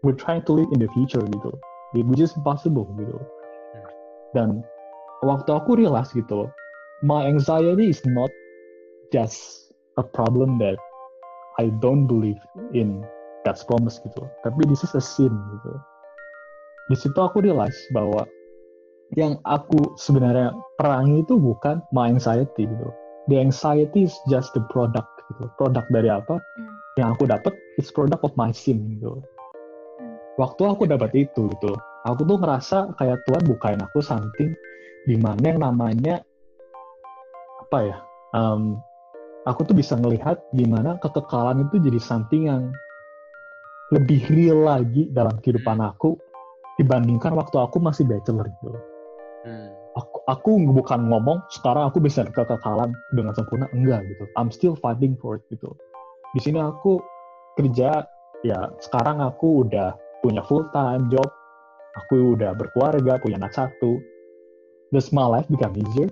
[0.00, 1.52] we're trying to live in the future gitu.
[1.94, 3.18] Which is impossible gitu.
[4.32, 4.64] Dan
[5.22, 6.48] waktu aku realize gitu
[7.04, 8.32] my anxiety is not
[9.12, 10.80] just a problem that
[11.60, 12.40] I don't believe
[12.74, 13.04] in
[13.46, 14.26] God's promise gitu.
[14.42, 15.72] Tapi this is a sin gitu.
[16.90, 18.26] Di situ aku realize bahwa
[19.14, 22.88] yang aku sebenarnya perangi itu bukan my anxiety gitu.
[23.30, 25.44] The anxiety is just the product gitu.
[25.56, 26.38] Produk dari apa?
[26.38, 26.74] Hmm.
[27.00, 29.20] Yang aku dapat is product of my sin gitu.
[29.98, 30.14] Hmm.
[30.38, 31.72] Waktu aku dapat itu gitu,
[32.04, 34.52] aku tuh ngerasa kayak Tuhan bukain aku something
[35.04, 36.22] di mana yang namanya
[37.68, 37.96] apa ya?
[38.34, 38.78] Um,
[39.46, 42.72] aku tuh bisa ngelihat gimana kekekalan itu jadi something yang
[43.92, 45.90] lebih real lagi dalam kehidupan hmm.
[45.92, 46.16] aku
[46.78, 48.70] dibandingkan waktu aku masih bachelor gitu.
[49.44, 49.73] Hmm.
[49.94, 54.26] Aku, aku bukan ngomong sekarang aku bisa kekekalan dengan sempurna enggak gitu.
[54.34, 55.70] I'm still fighting for it gitu.
[56.34, 56.98] Di sini aku
[57.54, 58.02] kerja
[58.42, 61.30] ya sekarang aku udah punya full time job,
[61.94, 64.02] aku udah berkeluarga, punya anak satu.
[64.90, 66.10] Does my life become easier?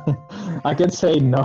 [0.68, 1.44] I can say no.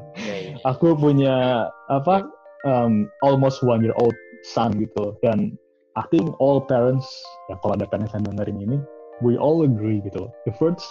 [0.70, 2.28] aku punya apa
[2.68, 5.56] um, almost one year old son gitu dan
[5.96, 7.08] I think all parents
[7.48, 8.78] ya kalau ada parents yang dengerin ini
[9.24, 10.84] we all agree gitu the first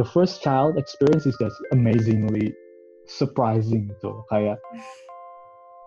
[0.00, 2.52] the first child experience is just amazingly
[3.06, 4.60] surprising gitu kayak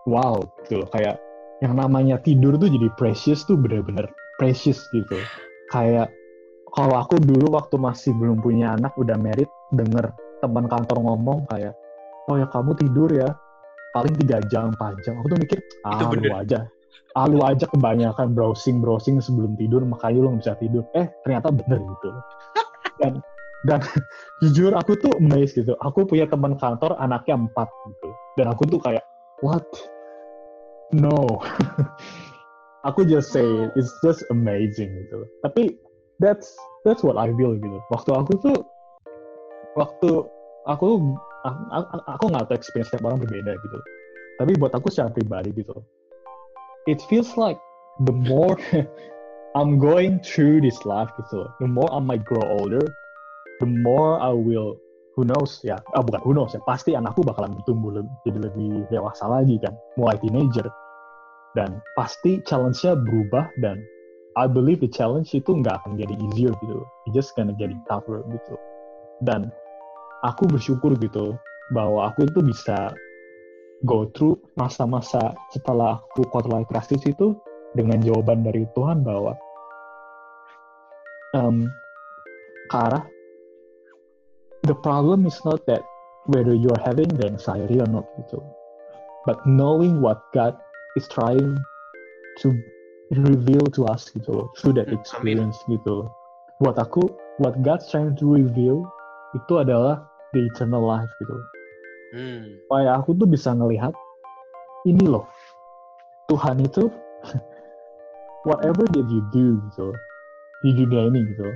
[0.08, 1.20] wow gitu kayak
[1.60, 4.08] yang namanya tidur tuh jadi precious tuh bener-bener
[4.40, 5.20] precious gitu.
[5.68, 6.08] Kayak
[6.72, 10.08] kalau aku dulu waktu masih belum punya anak udah merit denger
[10.40, 11.76] teman kantor ngomong kayak
[12.32, 13.28] oh ya kamu tidur ya.
[13.90, 15.20] Paling tiga jam empat jam.
[15.20, 16.64] Aku tuh mikir ah lu aja
[17.18, 20.84] ah, lu aja kebanyakan browsing browsing sebelum tidur makanya lu nggak bisa tidur.
[20.94, 22.08] Eh ternyata bener gitu.
[23.02, 23.12] Dan
[23.66, 23.80] dan
[24.44, 25.74] jujur aku tuh amazed gitu.
[25.82, 28.08] Aku punya teman kantor anaknya empat gitu.
[28.38, 29.02] Dan aku tuh kayak
[29.42, 29.66] what?
[30.94, 31.38] No.
[32.88, 33.44] Aku just say
[33.76, 35.28] it's just amazing gitu.
[35.44, 35.76] Tapi
[36.16, 36.56] that's
[36.88, 37.76] that's what I feel gitu.
[37.92, 38.56] Waktu aku tuh
[39.76, 40.24] waktu
[40.64, 41.12] aku
[42.08, 43.78] aku nggak tahu experience setiap orang berbeda gitu.
[44.40, 45.76] Tapi buat aku secara pribadi gitu
[46.86, 47.58] it feels like
[48.06, 48.56] the more
[49.56, 52.82] I'm going through this life gitu, the more I might grow older,
[53.58, 54.78] the more I will
[55.18, 59.26] who knows ya, ah bukan who knows ya, pasti anakku bakalan bertumbuh jadi lebih dewasa
[59.26, 60.70] lagi kan, mulai teenager.
[61.58, 63.82] Dan pasti challenge-nya berubah dan
[64.38, 68.22] I believe the challenge itu nggak akan jadi easier gitu, it just gonna get tougher
[68.30, 68.54] gitu.
[69.26, 69.50] Dan
[70.22, 71.34] aku bersyukur gitu
[71.74, 72.94] bahwa aku itu bisa
[73.88, 77.32] go through masa-masa setelah aku quarter life crisis itu
[77.72, 79.32] dengan jawaban dari Tuhan bahwa
[81.32, 81.70] um,
[82.68, 83.02] Kara,
[84.68, 85.82] the problem is not that
[86.28, 88.42] whether you are having the anxiety or not gitu,
[89.24, 90.54] but knowing what God
[90.94, 91.56] is trying
[92.44, 92.52] to
[93.10, 95.80] reveal to us gitu through that experience Amin.
[95.80, 96.06] gitu.
[96.60, 97.08] Buat aku,
[97.40, 98.84] what God's trying to reveal
[99.32, 100.04] itu adalah
[100.36, 101.38] the eternal life gitu
[102.10, 102.58] Hmm.
[102.66, 103.94] Supaya aku tuh bisa ngelihat
[104.86, 105.26] ini loh.
[106.30, 106.86] Tuhan itu
[108.48, 109.90] whatever that you do gitu
[110.62, 111.48] di dunia ini gitu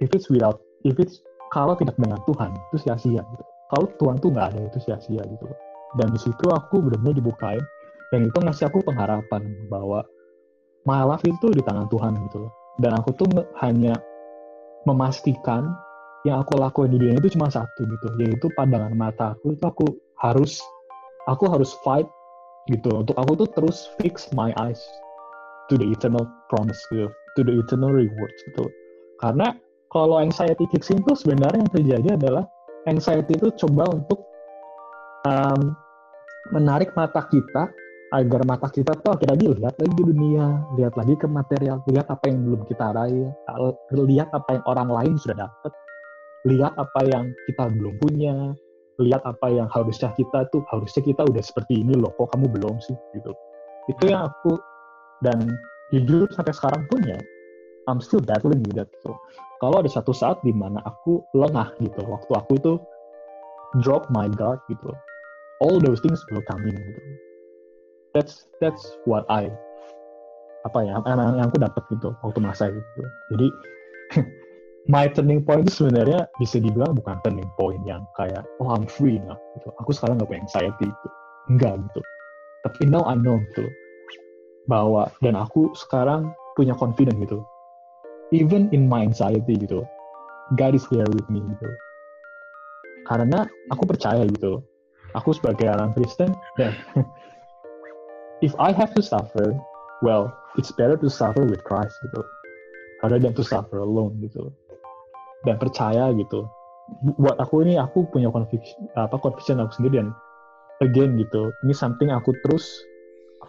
[0.00, 1.20] if it's without if it's
[1.52, 3.44] kalau tidak dengan Tuhan itu sia-sia gitu.
[3.72, 5.46] Kalau Tuhan tuh nggak ada itu sia-sia gitu.
[5.96, 7.62] Dan di situ aku benar-benar dibukain
[8.10, 10.06] dan itu ngasih aku pengharapan bahwa
[10.86, 12.46] my life itu di tangan Tuhan gitu
[12.78, 13.26] dan aku tuh
[13.58, 13.98] hanya
[14.86, 15.74] memastikan
[16.26, 19.86] yang aku lakuin di dunia itu cuma satu gitu yaitu pandangan mata aku itu aku
[20.18, 20.58] harus
[21.30, 22.06] aku harus fight
[22.66, 22.90] gitu.
[23.06, 24.82] Untuk aku tuh terus fix my eyes
[25.70, 28.66] to the eternal promise gitu to the eternal rewards gitu.
[29.20, 29.54] Karena
[29.92, 32.44] kalau anxiety kicks in tuh sebenarnya yang terjadi adalah
[32.90, 34.24] anxiety itu coba untuk
[35.28, 35.76] um,
[36.50, 37.70] menarik mata kita
[38.14, 42.24] agar mata kita tuh akhirnya lihat lagi di dunia, lihat lagi ke material, lihat apa
[42.30, 43.28] yang belum kita raih,
[43.90, 45.72] lihat apa yang orang lain sudah dapat,
[46.46, 48.54] lihat apa yang kita belum punya,
[49.02, 52.78] lihat apa yang harusnya kita tuh harusnya kita udah seperti ini loh kok kamu belum
[52.80, 52.96] sih?
[53.12, 53.32] Gitu.
[53.90, 54.56] Itu yang aku
[55.20, 55.58] dan
[55.90, 57.18] jujur sampai sekarang pun ya
[57.86, 59.14] I'm still battling with that gitu.
[59.62, 62.78] Kalau ada satu saat di mana aku lengah gitu waktu aku tuh
[63.80, 64.90] drop my guard gitu
[65.60, 67.00] all those things will come in gitu.
[68.12, 69.52] That's that's what I
[70.66, 73.02] apa ya yang, yang aku dapat gitu waktu masa itu.
[73.32, 73.46] Jadi
[74.86, 79.18] my turning point itu sebenarnya bisa dibilang bukan turning point yang kayak oh I'm free
[79.18, 79.74] now gitu.
[79.82, 81.08] Aku sekarang gak punya anxiety itu.
[81.50, 82.00] Enggak gitu.
[82.62, 83.66] Tapi now I know gitu
[84.70, 87.42] bahwa dan aku sekarang punya confidence gitu.
[88.34, 89.82] Even in my anxiety gitu.
[90.54, 91.68] God is there with me gitu.
[93.10, 94.62] Karena aku percaya gitu.
[95.18, 96.74] Aku sebagai orang Kristen dan
[98.46, 99.54] if I have to suffer,
[100.02, 102.22] well, it's better to suffer with Christ gitu.
[103.02, 104.54] Rather than to suffer alone gitu
[105.44, 106.48] dan percaya gitu.
[107.18, 110.14] Buat aku ini aku punya conviction apa conviction aku sendiri dan
[110.78, 112.64] again gitu ini something aku terus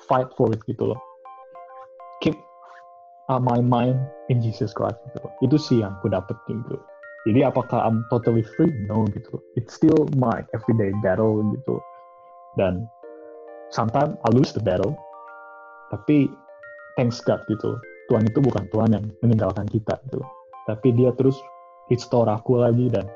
[0.09, 0.99] fight for it gitu loh.
[2.25, 2.35] Keep
[3.29, 4.01] uh, my mind
[4.33, 5.31] in Jesus Christ gitu loh.
[5.45, 6.81] itu sih yang aku dapet gitu.
[7.29, 8.71] Jadi apakah I'm totally free?
[8.87, 11.77] No gitu it's still my everyday battle gitu.
[12.57, 12.89] Dan
[13.69, 14.97] sometimes I lose the battle.
[15.93, 16.27] Tapi
[16.97, 17.77] thanks God gitu
[18.09, 20.25] Tuhan itu bukan Tuhan yang meninggalkan kita gitu
[20.65, 21.37] tapi dia terus
[21.87, 23.07] restore aku lagi dan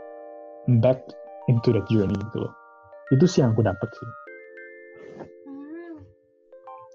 [0.79, 1.03] back
[1.51, 2.53] into the journey gitu loh.
[3.11, 4.09] Itu sih yang aku dapat sih.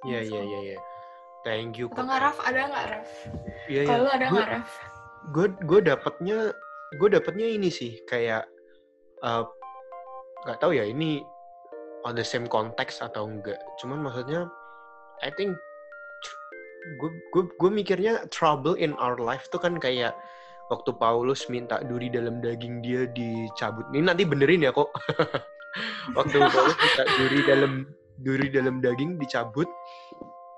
[0.07, 0.79] Iya iya iya iya.
[1.43, 1.87] Thank you.
[1.93, 2.39] Atau nggak Raf?
[2.43, 3.11] Ada nggak Raf?
[3.71, 3.91] Iya iya.
[3.91, 4.71] Kalau ada nggak Raf?
[5.35, 6.39] Gue gue dapatnya
[6.97, 8.47] gue dapatnya ini sih kayak
[9.27, 9.45] uh,
[10.47, 11.23] nggak tahu ya ini
[12.07, 13.59] on the same context atau enggak.
[13.83, 14.47] Cuman maksudnya
[15.21, 15.59] I think
[17.03, 20.15] gue gue gue mikirnya trouble in our life tuh kan kayak
[20.71, 23.87] waktu Paulus minta duri dalam daging dia dicabut.
[23.95, 24.91] Ini nanti benerin ya kok.
[26.19, 27.73] waktu Paulus minta duri dalam
[28.23, 29.69] duri dalam daging dicabut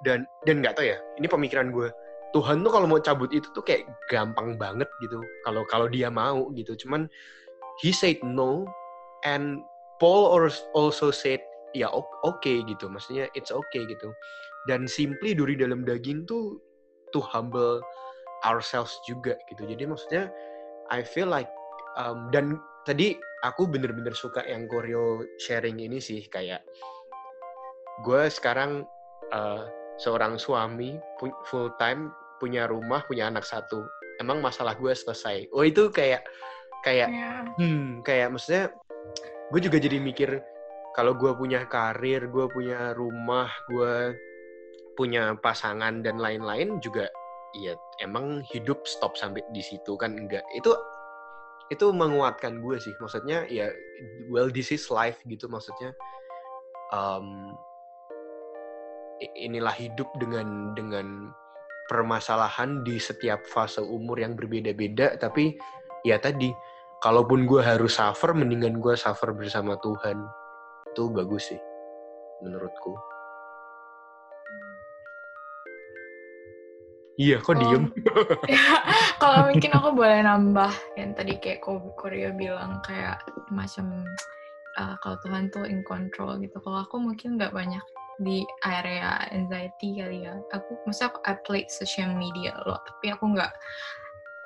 [0.06, 0.98] dan dan nggak tahu ya.
[1.20, 1.88] Ini pemikiran gue.
[2.36, 5.20] Tuhan tuh kalau mau cabut itu tuh kayak gampang banget gitu.
[5.44, 6.76] Kalau kalau dia mau gitu.
[6.76, 7.08] Cuman
[7.80, 8.68] he said no
[9.24, 9.64] and
[9.98, 10.30] Paul
[10.76, 11.40] also said
[11.72, 12.88] ya oke okay, gitu.
[12.88, 14.12] Maksudnya it's okay gitu.
[14.68, 16.60] Dan simply duri dalam daging tuh
[17.12, 17.80] to humble
[18.46, 19.66] ourselves juga gitu.
[19.66, 20.30] Jadi maksudnya
[20.92, 21.50] I feel like
[21.98, 26.62] um, dan tadi aku bener-bener suka yang koreo sharing ini sih kayak
[28.06, 28.86] gue sekarang
[29.34, 29.66] uh,
[29.98, 30.98] seorang suami
[31.50, 33.82] full time punya rumah punya anak satu.
[34.18, 35.50] Emang masalah gue selesai.
[35.54, 36.26] Oh itu kayak
[36.82, 37.42] kayak yeah.
[37.58, 38.70] hmm kayak maksudnya
[39.50, 40.30] gue juga jadi mikir
[40.94, 44.14] kalau gue punya karir gue punya rumah gue
[44.98, 47.06] punya pasangan dan lain-lain juga
[47.56, 50.44] iya emang hidup stop sampai di situ kan enggak.
[50.56, 50.76] Itu
[51.68, 52.92] itu menguatkan gue sih.
[53.00, 53.68] Maksudnya ya
[54.28, 55.92] well this is life gitu maksudnya.
[56.92, 57.56] Um,
[59.36, 61.32] inilah hidup dengan dengan
[61.88, 65.16] permasalahan di setiap fase umur yang berbeda-beda.
[65.20, 65.56] Tapi
[66.04, 66.52] ya tadi
[67.04, 70.16] kalaupun gue harus suffer mendingan gue suffer bersama Tuhan.
[70.92, 71.60] Itu bagus sih
[72.38, 73.17] menurutku
[77.18, 77.90] Iya, kok diem?
[79.22, 81.66] kalau mungkin aku boleh nambah yang tadi kayak
[81.98, 83.18] Korea bilang kayak
[83.50, 84.06] macam
[84.78, 86.62] uh, kalau Tuhan tuh in control gitu.
[86.62, 87.82] Kalau aku mungkin nggak banyak
[88.22, 90.38] di area anxiety kali ya.
[90.54, 93.50] Aku masa aku I play social media loh, tapi aku nggak.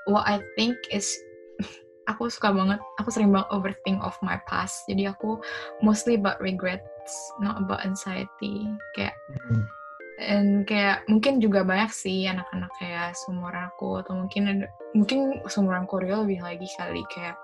[0.08, 1.12] What I think is
[2.10, 4.88] aku suka banget, aku sering banget overthink of my past.
[4.88, 5.36] Jadi aku
[5.84, 8.64] mostly about regrets, not about anxiety.
[8.96, 9.81] Kayak hmm
[10.22, 15.84] dan kayak mungkin juga banyak sih anak-anak kayak seumuran aku atau mungkin ada, mungkin seumuran
[15.90, 17.34] Korea lebih lagi kali kayak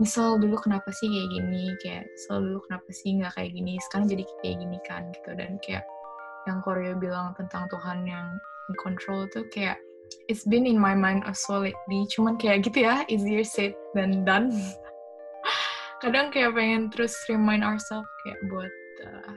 [0.00, 4.06] misal dulu kenapa sih kayak gini kayak misal dulu kenapa sih nggak kayak gini sekarang
[4.08, 5.30] jadi kayak gini kan gitu.
[5.36, 5.84] Dan kayak
[6.48, 8.26] yang Korea bilang tentang Tuhan yang
[8.80, 9.76] control tuh kayak
[10.26, 14.48] it's been in my mind so lately cuman kayak gitu ya easier said than done.
[16.02, 18.72] Kadang kayak pengen terus remind ourselves kayak buat
[19.04, 19.36] uh,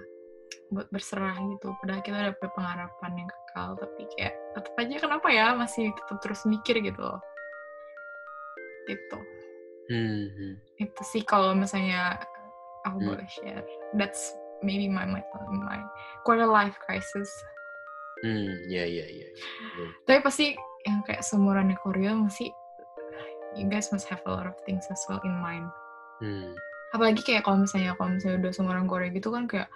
[0.72, 1.76] buat berserah gitu.
[1.82, 6.42] Padahal kita ada pengharapan yang kekal tapi kayak tetap aja kenapa ya masih tetap terus
[6.48, 7.22] mikir gitu loh.
[8.88, 9.20] Gitu.
[9.84, 10.56] Hmm.
[10.80, 12.16] itu sih kalau misalnya
[12.88, 13.08] aku hmm.
[13.12, 13.68] boleh share.
[14.00, 14.32] That's
[14.64, 15.20] maybe my my
[15.52, 15.80] my
[16.24, 17.28] quarter life crisis.
[18.24, 19.28] Hmm ya ya ya
[20.08, 20.56] tapi pasti
[20.88, 22.48] yang kayak seumurannya Korea masih
[23.60, 25.68] you guys must have a lot of things as well in mind.
[26.24, 26.56] Hmm.
[26.94, 29.68] apalagi kayak kalau misalnya kalau misalnya udah seumuran Korea gitu kan kayak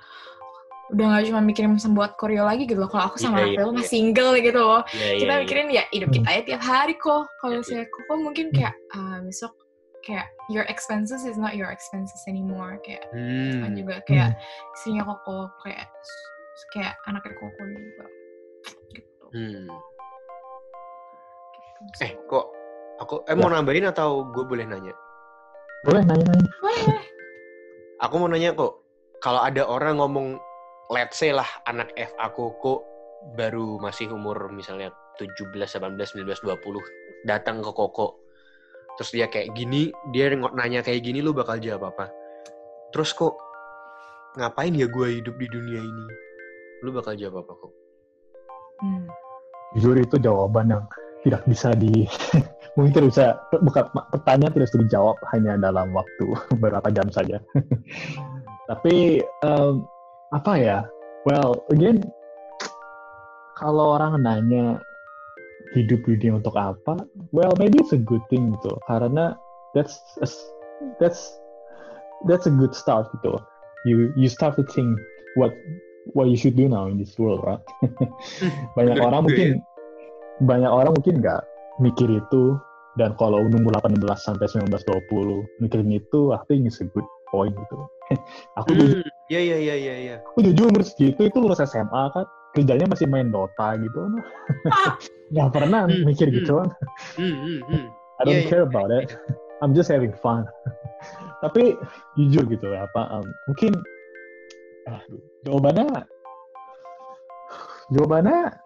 [0.88, 2.88] udah gak cuma mikirin buat koreo lagi gitu loh.
[2.88, 3.92] Kalau aku sama yeah, Rafael yeah, masih yeah.
[3.92, 4.82] single gitu loh.
[4.96, 5.86] Yeah, kita yeah, mikirin yeah.
[5.88, 7.24] ya hidup kita aja tiap hari kok.
[7.44, 9.54] Kalau yeah, saya kok mungkin kayak uh, besok
[10.08, 13.60] kayak your expenses is not your expenses anymore kayak hmm.
[13.60, 14.76] kan juga kayak hmm.
[14.80, 15.92] istrinya koko kayak
[16.72, 18.06] kayak anaknya koko juga
[18.96, 19.26] gitu.
[19.36, 19.68] Hmm.
[21.92, 22.46] gitu eh kok
[23.04, 23.60] aku eh mau ya.
[23.60, 24.96] nambahin atau gue boleh nanya?
[25.84, 26.52] Boleh nanya nanya.
[26.64, 27.04] Boleh.
[28.08, 28.80] Aku mau nanya kok
[29.20, 30.40] kalau ada orang ngomong
[30.92, 32.80] let's say lah anak F aku kok
[33.36, 38.22] baru masih umur misalnya 17, 18, 19, 20 datang ke Koko.
[38.98, 42.10] Terus dia kayak gini, dia nanya kayak gini lu bakal jawab apa?
[42.94, 43.38] Terus kok
[44.38, 46.06] ngapain ya gue hidup di dunia ini?
[46.86, 47.74] Lu bakal jawab apa kok?
[48.82, 49.06] Hmm.
[49.78, 50.84] Jujur itu jawaban yang
[51.26, 52.06] tidak bisa di
[52.78, 53.26] mungkin tidak bisa
[53.66, 56.26] bukan pertanyaan tidak bisa dijawab hanya dalam waktu
[56.58, 57.42] beberapa jam saja.
[58.70, 59.86] Tapi um,
[60.36, 60.78] apa ya?
[61.28, 62.04] Well, again,
[63.56, 64.80] kalau orang nanya
[65.76, 67.04] hidup di dunia untuk apa?
[67.36, 68.76] Well, maybe it's a good thing gitu.
[68.88, 69.36] Karena
[69.76, 70.28] that's a,
[71.00, 71.36] that's
[72.28, 73.40] that's a good start gitu.
[73.88, 74.96] You you start to think
[75.36, 75.52] what
[76.16, 77.64] what you should do now in this world, right?
[78.78, 79.50] banyak orang mungkin
[80.44, 81.42] banyak orang mungkin nggak
[81.84, 82.58] mikir itu
[82.98, 87.54] dan kalau nunggu 18 sampai 19 20 mikirin itu I think it's a good point
[87.54, 87.80] gitu.
[88.60, 90.16] aku hmm, jujur, iya iya iya iya iya.
[90.34, 94.02] Aku jujur umur segitu itu lulus SMA kan, kerjanya masih main Dota gitu.
[95.34, 96.70] Nggak pernah hmm, mikir gitu kan.
[97.20, 97.86] Hmm, hmm, hmm.
[98.18, 98.72] I don't yeah, care yeah.
[98.72, 99.14] about it.
[99.60, 100.48] I'm just having fun.
[101.44, 101.78] Tapi
[102.18, 103.78] jujur gitu ya, apa um, mungkin
[104.90, 105.02] ah,
[105.46, 106.08] jawabannya
[107.94, 108.58] jawabannya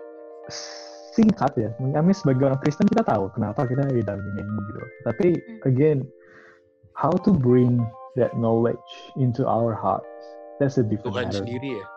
[1.11, 1.69] singkat ya.
[1.75, 4.81] Kami sebagai orang Kristen kita tahu kenapa kita di dalam dunia ini gitu.
[5.03, 5.67] Tapi hmm.
[5.67, 5.99] again,
[6.95, 7.83] how to bring
[8.15, 8.77] that knowledge
[9.15, 10.07] into our hearts.
[10.59, 11.39] That's a different Tuhan matter.
[11.41, 11.87] sendiri ya.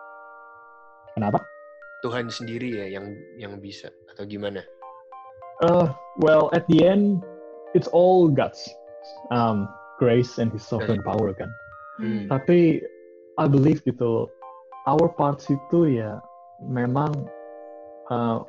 [1.14, 1.38] Kenapa?
[2.04, 3.06] Tuhan sendiri ya yang
[3.40, 4.60] yang bisa atau gimana?
[5.62, 7.22] Uh, well, at the end,
[7.72, 8.60] it's all God's
[9.30, 11.50] um, grace and His sovereign power kan.
[12.02, 12.26] Hmm.
[12.28, 12.82] Tapi
[13.38, 14.28] I believe gitu,
[14.90, 16.18] our parts itu ya
[16.60, 17.12] memang
[18.10, 18.42] uh,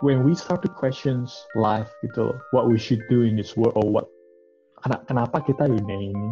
[0.00, 1.26] when we start to question
[1.58, 4.06] life gitu, what we should do in this world or what
[5.06, 6.28] kenapa kita di dunia ini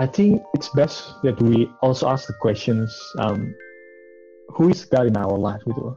[0.00, 2.88] I think it's best that we also ask the questions,
[3.20, 3.52] um,
[4.48, 5.92] who is God in our life gitu.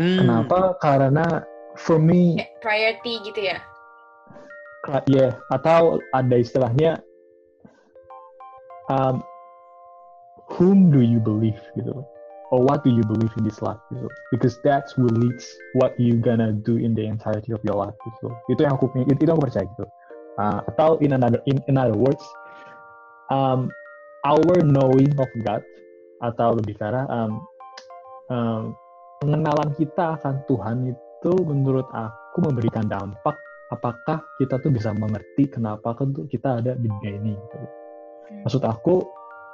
[0.00, 0.24] Mm.
[0.24, 0.80] Kenapa?
[0.80, 1.44] Karena
[1.76, 3.60] for me priority gitu ya.
[4.88, 7.04] Ya, yeah, atau ada istilahnya
[8.88, 9.20] um,
[10.56, 12.00] whom do you believe gitu.
[12.48, 14.08] Or what do you believe in this life gitu.
[14.32, 15.44] Because that's what leads
[15.76, 18.32] what you gonna do in the entirety of your life gitu.
[18.48, 19.84] Itu yang aku itu, itu aku percaya gitu.
[20.40, 22.24] Uh, atau in another in, in other words,
[23.30, 23.70] um,
[24.26, 25.62] our knowing of God
[26.20, 27.40] atau lebih kara um,
[28.28, 28.62] um,
[29.24, 33.36] pengenalan kita akan Tuhan itu menurut aku memberikan dampak
[33.70, 37.56] apakah kita tuh bisa mengerti kenapa kan kita ada di dunia ini gitu.
[37.56, 38.42] Hmm.
[38.44, 39.00] Maksud aku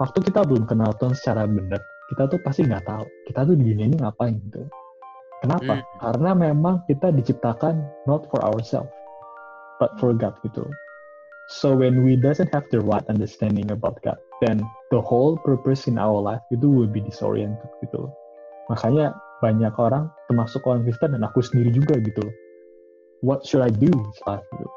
[0.03, 3.65] waktu kita belum kenal Tuhan secara benar kita tuh pasti nggak tahu kita tuh di
[3.75, 4.67] dunia ini ngapain gitu.
[5.45, 5.79] Kenapa?
[5.79, 5.85] Hmm.
[6.01, 8.91] Karena memang kita diciptakan not for ourselves
[9.77, 10.65] but for God gitu.
[11.47, 15.95] So when we doesn't have the right understanding about God, then the whole purpose in
[15.95, 18.11] our life itu will be disoriented gitu
[18.67, 22.27] Makanya banyak orang, termasuk orang Kristen dan aku sendiri juga gitu
[23.23, 23.91] What should I do
[24.27, 24.69] life gitu.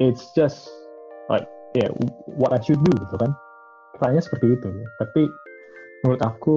[0.00, 0.70] It's just
[1.28, 1.44] like,
[1.74, 1.90] yeah,
[2.24, 3.34] what I should do gitu kan.
[3.96, 4.68] Pertanyaannya seperti itu.
[5.02, 5.22] Tapi
[6.06, 6.56] menurut aku,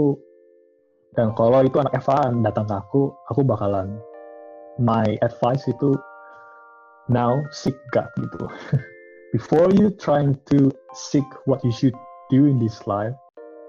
[1.17, 3.01] dan kalau itu anak Eva datang ke aku,
[3.33, 3.97] aku bakalan
[4.77, 5.97] my advice itu
[7.09, 8.45] now seek God gitu.
[9.33, 11.97] before you trying to seek what you should
[12.29, 13.17] do in this life,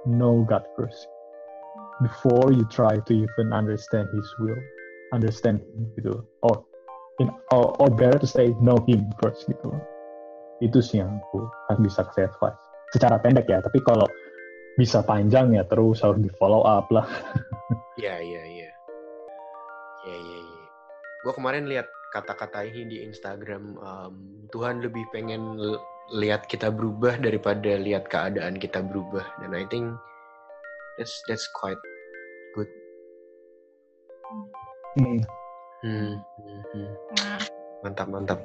[0.05, 1.09] know God first.
[2.05, 4.61] Before you try to even understand His will,
[5.17, 6.21] understand Him gitu.
[6.45, 6.69] Or,
[7.19, 9.73] in, or, or better to say, know Him first gitu.
[10.61, 11.49] Itu sih yang aku
[11.81, 12.61] bisa kasih advice.
[12.93, 14.07] Secara pendek ya, tapi kalau
[14.77, 17.09] bisa panjang ya terus harus di follow up lah.
[17.95, 18.71] Iya, iya, iya.
[20.03, 20.65] Iya, iya, iya.
[21.23, 24.15] gue kemarin lihat kata-kata ini di Instagram um,
[24.55, 25.59] Tuhan lebih pengen
[26.15, 29.99] lihat kita berubah daripada lihat keadaan kita berubah dan I think
[30.95, 31.81] that's that's quite
[32.55, 32.71] good
[34.95, 35.21] hmm.
[35.83, 36.13] Hmm.
[36.23, 36.63] Hmm.
[36.71, 36.91] hmm.
[37.19, 37.43] Nah.
[37.83, 38.39] mantap mantap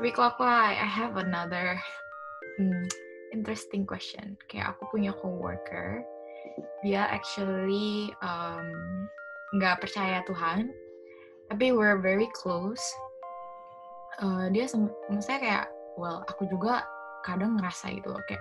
[0.00, 1.76] tapi kalau aku I have another
[2.56, 2.88] hmm,
[3.36, 6.00] interesting question kayak aku punya coworker
[6.80, 8.08] dia actually
[9.52, 10.72] nggak um, percaya Tuhan
[11.52, 12.80] tapi we're very close.
[14.16, 14.64] Uh, dia
[15.12, 15.64] maksudnya kayak
[16.00, 16.88] well aku juga
[17.28, 18.40] kadang ngerasa gitu loh kayak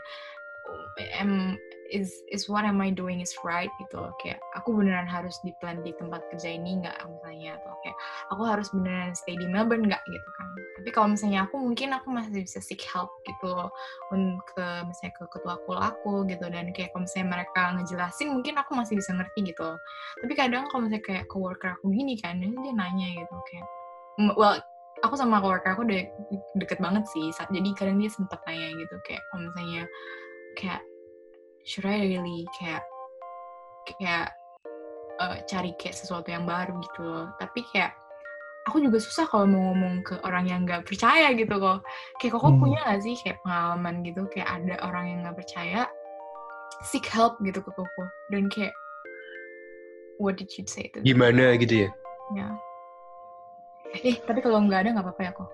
[1.20, 1.60] am
[1.92, 4.16] is is what am I doing is right gitu loh.
[4.24, 7.98] Kayak aku beneran harus di plan di tempat kerja ini nggak misalnya atau kayak
[8.32, 10.48] aku harus beneran stay di Melbourne nggak gitu kan.
[10.80, 13.70] Tapi kalau misalnya aku mungkin aku masih bisa seek help gitu loh
[14.56, 16.48] ke misalnya ke ketua kul aku gitu.
[16.48, 19.78] Dan kayak kalau misalnya mereka ngejelasin mungkin aku masih bisa ngerti gitu loh.
[20.24, 23.68] Tapi kadang kalau misalnya kayak coworker aku gini kan dia nanya gitu kayak
[24.40, 24.56] well
[25.04, 26.02] aku sama coworker aku udah
[26.56, 27.28] deket banget sih.
[27.36, 29.84] Jadi kadang dia sempet nanya gitu kayak kalau misalnya
[30.56, 30.82] kayak
[31.66, 32.84] should I really kayak
[33.86, 34.34] kayak
[35.22, 37.28] uh, cari kayak sesuatu yang baru gitu loh.
[37.38, 37.94] Tapi kayak
[38.70, 41.86] aku juga susah kalau mau ngomong ke orang yang nggak percaya gitu kok.
[42.18, 42.62] Kayak kok hmm.
[42.62, 44.22] punya gak sih kayak pengalaman gitu?
[44.30, 45.82] Kayak ada orang yang nggak percaya
[46.86, 48.04] seek help gitu ke koko.
[48.34, 48.74] Dan kayak
[50.18, 51.90] what did you say to gimana gitu ya?
[52.34, 52.48] Ya.
[53.92, 55.50] Eh tapi kalau nggak ada nggak apa-apa ya kok.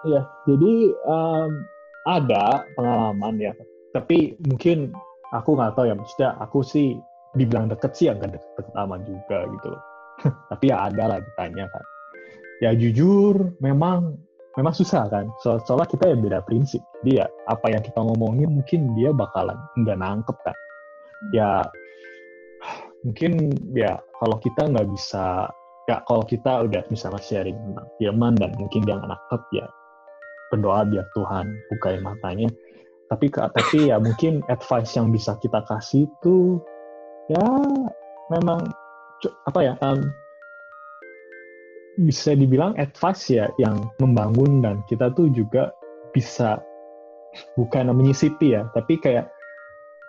[0.00, 0.74] Iya jadi
[1.06, 1.50] um,
[2.08, 3.52] ada pengalaman ya.
[3.90, 4.94] Tapi mungkin
[5.34, 6.98] aku nggak tahu ya maksudnya aku sih
[7.38, 9.82] dibilang deket sih agak deket-deket aman juga gitu loh.
[10.50, 11.84] Tapi ya ada lah ditanya kan.
[12.60, 14.18] Ya jujur memang
[14.58, 15.30] memang susah kan.
[15.40, 16.82] So soalnya kita yang beda prinsip.
[17.06, 20.56] Dia apa yang kita ngomongin mungkin dia bakalan nggak nangkep kan.
[21.30, 21.64] Ya
[23.06, 25.48] mungkin ya kalau kita nggak bisa
[25.88, 29.66] ya kalau kita udah misalnya sharing tentang firman dan mungkin dia nggak nangkep ya
[30.52, 32.48] berdoa biar Tuhan bukain matanya
[33.10, 36.62] tapi tapi ya mungkin advice yang bisa kita kasih itu
[37.26, 37.42] ya
[38.30, 38.70] memang
[39.50, 40.08] apa ya um,
[42.00, 45.74] bisa dibilang advice ya yang membangun dan kita tuh juga
[46.14, 46.62] bisa
[47.58, 49.28] bukan menyisipi ya tapi kayak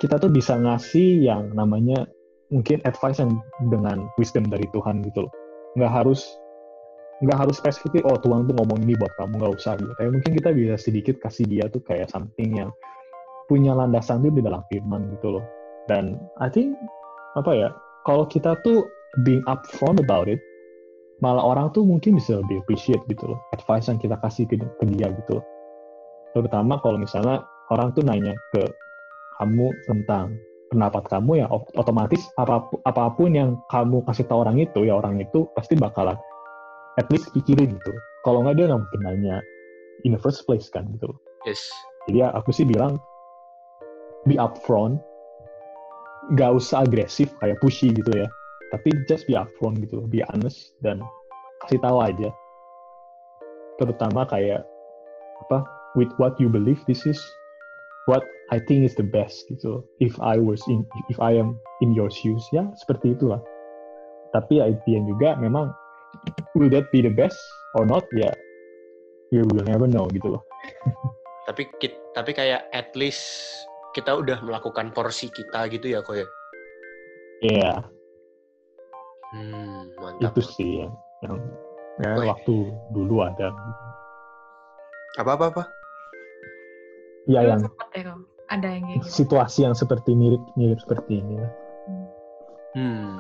[0.02, 2.10] kita tuh bisa ngasih yang namanya
[2.49, 3.38] mungkin advice yang
[3.70, 5.34] dengan wisdom dari Tuhan gitu loh.
[5.78, 6.40] Nggak harus
[7.22, 10.32] nggak harus spesifik oh Tuhan tuh ngomong ini buat kamu nggak usah gitu tapi mungkin
[10.41, 12.74] kita bisa sedikit kasih dia tuh kayak something yang
[13.51, 15.43] punya landasan itu di dalam firman gitu loh.
[15.91, 16.80] Dan I think
[17.36, 17.69] apa ya,
[18.07, 18.88] kalau kita tuh
[19.28, 20.39] being upfront about it,
[21.19, 24.86] malah orang tuh mungkin bisa lebih appreciate gitu loh, advice yang kita kasih ke, ke
[24.95, 25.45] dia gitu loh.
[26.32, 28.63] Terutama kalau misalnya orang tuh nanya ke
[29.43, 30.39] kamu tentang
[30.72, 34.95] pendapat kamu ya otomatis apa pun, apa pun yang kamu kasih tahu orang itu ya
[34.95, 36.15] orang itu pasti bakalan
[36.99, 37.93] at least pikirin gitu.
[38.27, 39.37] Kalau nggak dia nggak mungkin nanya
[40.03, 41.13] in the first place kan gitu.
[41.47, 41.61] Yes.
[42.09, 42.97] Jadi ya aku sih bilang
[44.25, 45.01] be upfront
[46.37, 48.29] gak usah agresif kayak pushy gitu ya
[48.69, 51.01] tapi just be upfront gitu be honest dan
[51.65, 52.29] kasih tahu aja
[53.81, 54.63] terutama kayak
[55.49, 55.65] apa
[55.97, 57.17] with what you believe this is
[58.05, 58.23] what
[58.53, 62.13] I think is the best gitu if I was in if I am in your
[62.13, 63.41] shoes ya seperti itulah
[64.31, 64.71] tapi ya
[65.03, 65.73] juga memang
[66.55, 67.38] will that be the best
[67.76, 68.05] or not?
[68.16, 68.36] Ya yeah,
[69.32, 70.43] you will never know gitu loh.
[71.49, 71.68] Tapi
[72.16, 73.24] tapi kayak at least
[73.91, 76.28] kita udah melakukan porsi kita gitu ya kok ya
[77.43, 77.59] iya.
[77.59, 77.78] Yeah.
[79.36, 80.32] hmm, mantap.
[80.38, 80.88] Itu sih ya.
[81.26, 81.38] Yang
[81.99, 82.55] ya, waktu
[82.93, 83.51] dulu ada.
[85.20, 85.64] Apa apa apa?
[87.28, 88.14] Ya yang ya,
[88.51, 89.07] ada yang gitu.
[89.07, 91.39] situasi yang seperti mirip mirip seperti ini
[92.76, 93.16] hmm.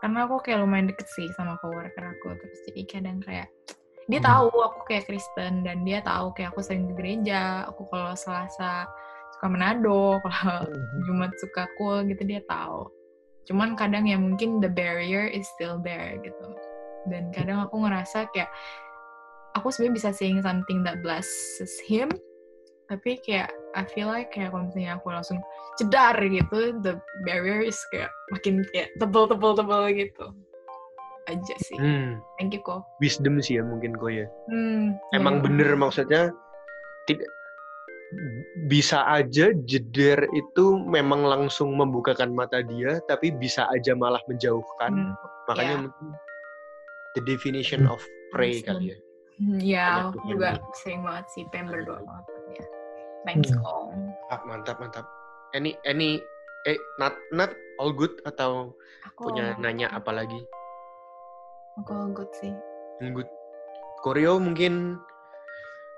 [0.00, 3.48] Karena aku kayak lumayan deket sih sama coworker aku terus jadi kadang kayak
[4.10, 4.26] dia hmm.
[4.26, 8.88] tahu aku kayak Kristen dan dia tahu kayak aku sering di gereja aku kalau Selasa
[9.38, 11.00] suka Manado kalau mm-hmm.
[11.06, 12.90] Jumat suka cool gitu dia tahu
[13.48, 16.48] cuman kadang ya mungkin the barrier is still there gitu
[17.08, 18.52] dan kadang aku ngerasa kayak
[19.56, 22.10] aku sebenarnya bisa saying something that blesses him
[22.90, 23.48] tapi kayak
[23.78, 25.38] I feel like kayak kalau misalnya aku langsung
[25.78, 30.26] cedar gitu the barrier is kayak makin kayak tebel tebel tebel gitu
[31.30, 32.18] aja sih hmm.
[32.40, 35.42] thank you kok wisdom sih ya mungkin kok ya hmm, emang ya.
[35.46, 36.34] bener maksudnya
[37.06, 37.30] tidak
[38.66, 45.14] bisa aja jeder itu memang langsung membukakan mata dia, tapi bisa aja malah menjauhkan.
[45.14, 45.14] Hmm,
[45.46, 45.82] Makanya yeah.
[45.86, 46.06] mungkin
[47.14, 48.02] the definition of
[48.34, 48.98] pray kali ya.
[49.40, 52.26] Hmm, ya, aku juga sering banget sih pengen berdoa banget.
[53.28, 53.60] Thanks hmm.
[53.60, 54.14] Kong.
[54.32, 55.04] Ah, mantap mantap.
[55.52, 56.22] Any any
[56.68, 58.72] eh not not all good atau
[59.04, 60.40] aku punya nanya apa lagi?
[61.80, 62.52] Aku all good sih.
[63.00, 63.28] Good.
[64.00, 64.96] Koryo mungkin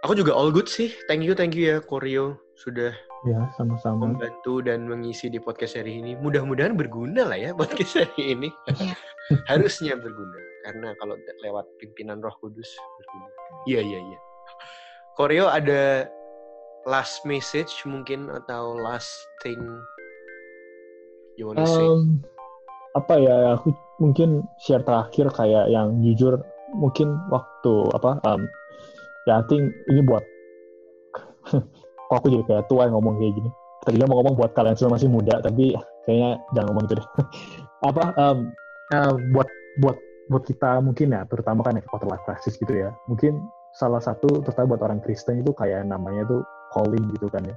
[0.03, 0.91] aku juga all good sih.
[1.07, 6.03] Thank you, thank you ya Koryo sudah ya sama-sama membantu dan mengisi di podcast hari
[6.03, 6.19] ini.
[6.19, 8.49] Mudah-mudahan berguna lah ya podcast hari ini.
[8.71, 8.95] Iya.
[9.47, 13.29] Harusnya berguna karena kalau lewat pimpinan Roh Kudus berguna.
[13.71, 14.19] Iya iya iya.
[15.15, 16.11] Koryo ada
[16.87, 19.11] last message mungkin atau last
[19.43, 19.59] thing
[21.39, 21.83] you wanna say?
[21.83, 22.23] Um,
[22.93, 23.73] apa ya aku
[24.03, 26.43] mungkin share terakhir kayak yang jujur
[26.77, 28.45] mungkin waktu apa um,
[29.25, 30.25] ya I think ini buat
[32.09, 33.51] kok aku jadi kayak tua yang ngomong kayak gini.
[33.83, 35.75] Tadinya mau ngomong buat kalian semua masih muda tapi
[36.07, 37.09] kayaknya jangan ngomong itu deh.
[37.89, 38.39] Apa um,
[38.95, 39.49] uh, buat
[39.83, 39.97] buat
[40.31, 42.95] buat kita mungkin ya terutama kan ya quarter life crisis gitu ya.
[43.11, 47.57] Mungkin salah satu terutama buat orang Kristen itu kayak namanya tuh calling gitu kan ya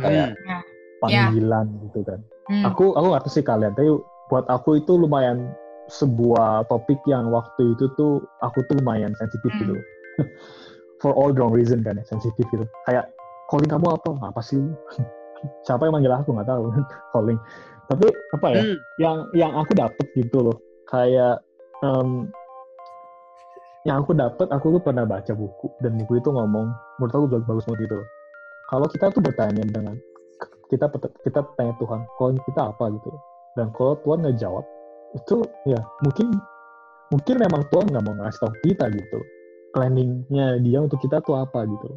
[0.00, 0.62] kayak hmm.
[1.00, 1.82] panggilan yeah.
[1.88, 2.64] gitu kan hmm.
[2.66, 3.90] aku aku nggak tahu sih kalian tapi
[4.30, 5.52] buat aku itu lumayan
[5.90, 9.74] sebuah topik yang waktu itu tuh aku tuh lumayan sensitif gitu.
[9.74, 9.82] hmm.
[10.22, 10.24] gitu
[11.02, 13.10] for all the wrong reason kan ya sensitif gitu kayak
[13.50, 14.60] calling kamu apa apa sih
[15.66, 16.70] siapa yang manggil aku nggak tahu
[17.12, 17.38] calling
[17.90, 18.76] tapi apa ya hmm.
[19.02, 21.42] yang yang aku dapet gitu loh kayak
[21.82, 22.30] um,
[23.88, 26.68] yang aku dapet aku tuh pernah baca buku dan buku itu ngomong
[27.00, 27.98] menurut aku bagus banget gitu
[28.70, 29.98] kalau kita tuh bertanya dengan
[30.70, 30.86] kita
[31.26, 32.86] kita tanya Tuhan calling kita apa?
[32.94, 33.10] gitu.
[33.58, 34.62] Dan kalau Tuhan nggak jawab
[35.18, 36.38] itu ya mungkin
[37.10, 39.18] mungkin memang Tuhan nggak mau ngasih tahu kita gitu.
[39.74, 41.88] Planningnya dia untuk kita tuh apa gitu.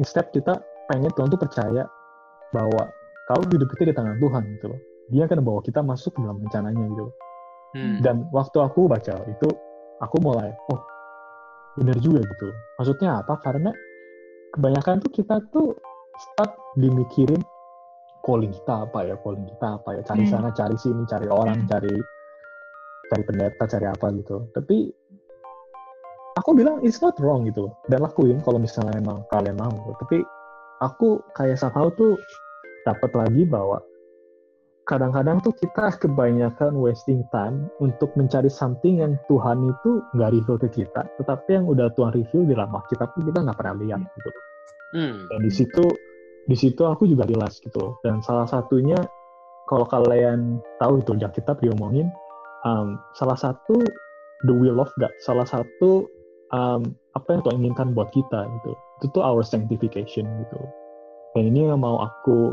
[0.00, 1.84] Instead kita pengen Tuhan tuh percaya
[2.56, 2.88] bahwa
[3.28, 4.80] kalau hidup kita di tangan Tuhan gitu loh
[5.12, 7.14] dia akan bawa kita masuk dalam rencananya gitu loh
[7.76, 8.00] hmm.
[8.04, 9.48] dan waktu aku baca itu
[10.00, 10.80] aku mulai oh
[11.80, 13.70] benar juga gitu maksudnya apa karena
[14.52, 15.72] kebanyakan tuh kita tuh
[16.20, 17.40] start dimikirin
[18.22, 20.32] calling kita apa ya calling kita apa ya cari hmm.
[20.32, 21.68] sana cari sini cari orang hmm.
[21.68, 21.94] cari
[23.08, 24.92] cari pendeta cari apa gitu tapi
[26.36, 30.20] aku bilang it's not wrong gitu dan lakuin kalau misalnya emang kalian mau tapi
[30.80, 32.16] aku kayak somehow tuh
[32.82, 33.78] dapat lagi bahwa
[34.88, 40.68] kadang-kadang tuh kita kebanyakan wasting time untuk mencari something yang Tuhan itu nggak reveal ke
[40.82, 44.30] kita, tetapi yang udah Tuhan reveal di dalam kita pun kita nggak pernah lihat gitu.
[44.92, 45.16] Hmm.
[45.30, 45.84] Dan di situ
[46.46, 48.98] di situ aku juga jelas gitu dan salah satunya
[49.70, 52.10] kalau kalian tahu itu yang kita diomongin
[52.66, 53.78] um, salah satu
[54.42, 56.10] the will of God salah satu
[56.50, 60.60] um, apa yang Tuhan inginkan buat kita gitu itu tuh our sanctification gitu
[61.38, 62.50] dan ini yang mau aku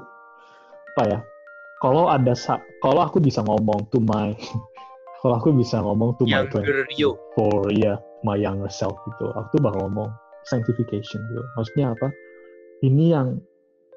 [0.95, 1.19] apa ya
[1.80, 2.36] kalau ada
[2.84, 4.36] kalau aku bisa ngomong to my
[5.23, 6.43] kalau aku bisa ngomong to my
[6.95, 9.32] you for ya yeah, my younger self gitu.
[9.36, 10.11] Aku tuh bakal ngomong
[10.47, 11.43] sanctification gitu.
[11.55, 12.07] Maksudnya apa?
[12.84, 13.39] Ini yang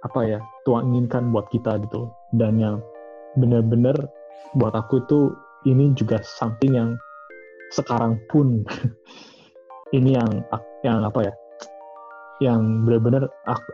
[0.03, 2.11] apa ya Tuhan inginkan buat kita gitu.
[2.35, 2.83] Dan yang
[3.39, 3.95] benar-benar
[4.59, 5.21] buat aku itu
[5.67, 6.91] ini juga something yang
[7.73, 8.67] sekarang pun
[9.97, 10.43] ini yang
[10.83, 11.35] yang apa ya
[12.43, 13.71] yang benar-benar aku,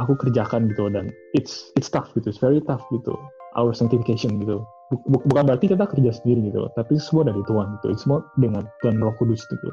[0.00, 0.88] aku kerjakan gitu.
[0.88, 3.12] Dan it's it's tough gitu it's very tough gitu
[3.56, 4.62] our sanctification gitu
[5.08, 9.02] bukan berarti kita kerja sendiri gitu tapi semua dari Tuhan gitu it's semua dengan Tuhan
[9.02, 9.68] Roh Kudus gitu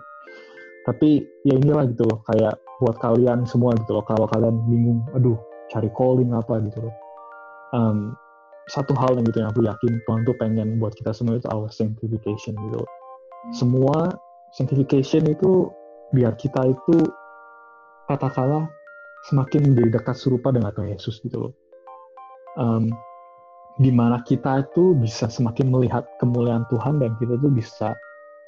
[0.84, 5.40] tapi ya inilah gitu loh kayak buat kalian semua gitu loh kalau kalian bingung aduh
[5.72, 6.96] cari calling apa gitu loh.
[7.74, 8.14] Um,
[8.70, 11.72] satu hal yang gitu yang aku yakin Tuhan tuh pengen buat kita semua itu our
[11.72, 12.84] sanctification gitu.
[12.84, 12.88] Loh.
[12.88, 13.54] Hmm.
[13.56, 13.98] Semua
[14.54, 15.72] sanctification itu
[16.12, 16.98] biar kita itu
[18.12, 18.68] katakanlah
[19.32, 21.54] semakin menjadi dekat serupa dengan Tuhan Yesus gitu loh.
[22.60, 22.92] Um,
[23.82, 27.98] di mana kita itu bisa semakin melihat kemuliaan Tuhan dan kita tuh bisa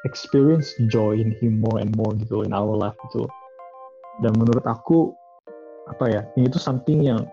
[0.05, 3.25] experience joy in Him more and more gitu in our life gitu.
[4.21, 5.11] Dan menurut aku
[5.89, 7.25] apa ya ini tuh something yang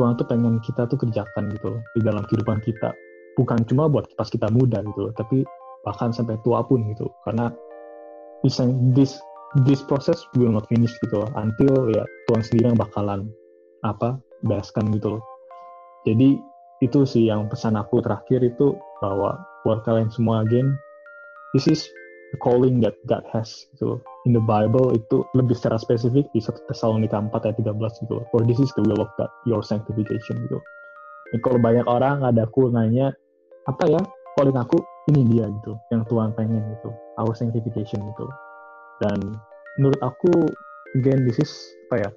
[0.00, 2.96] Tuhan tuh pengen kita tuh kerjakan gitu di dalam kehidupan kita.
[3.36, 5.44] Bukan cuma buat pas kita muda gitu tapi
[5.84, 7.12] bahkan sampai tua pun gitu.
[7.28, 7.52] Karena
[8.40, 8.64] bisa
[8.96, 9.20] this
[9.68, 13.28] this process will not finish gitu until ya Tuhan sendiri yang bakalan
[13.84, 15.22] apa bereskan gitu loh.
[16.08, 16.40] Jadi
[16.84, 20.76] itu sih yang pesan aku terakhir itu bahwa buat kalian semua again
[21.56, 21.88] this is
[22.30, 23.96] the calling that God has gitu
[24.28, 28.44] in the Bible itu lebih secara spesifik di 1 Tesalonika 4 ayat 13 gitu for
[28.44, 30.60] this is the will of God your sanctification gitu
[31.32, 33.10] Ini kalau banyak orang ada aku nanya
[33.66, 33.98] apa ya
[34.38, 34.78] calling aku?
[35.10, 38.26] Ini dia gitu yang Tuhan pengen gitu our sanctification gitu
[39.02, 39.18] dan
[39.76, 40.32] menurut aku
[40.96, 41.52] again this is
[41.90, 42.10] apa ya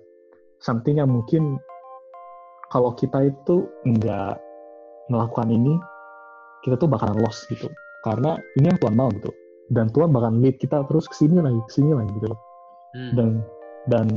[0.62, 1.58] something yang mungkin
[2.72, 4.38] kalau kita itu nggak
[5.08, 5.76] melakukan ini
[6.66, 7.72] kita tuh bakalan lost gitu
[8.04, 9.32] karena ini yang Tuhan mau gitu
[9.72, 12.40] dan Tuhan bakal lead kita terus ke sini lagi ke sini lagi gitu loh
[12.96, 13.12] hmm.
[13.16, 13.30] dan
[13.88, 14.08] dan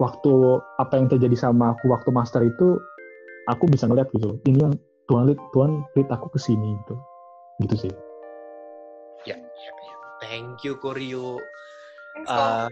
[0.00, 0.32] waktu
[0.78, 2.76] apa yang terjadi sama aku waktu master itu
[3.48, 4.74] aku bisa ngeliat gitu ini yang
[5.08, 6.94] Tuhan lead Tuhan lead aku ke sini gitu
[7.64, 7.92] gitu sih
[9.26, 11.40] ya ya ya thank you Koryo.
[12.26, 12.66] Uh,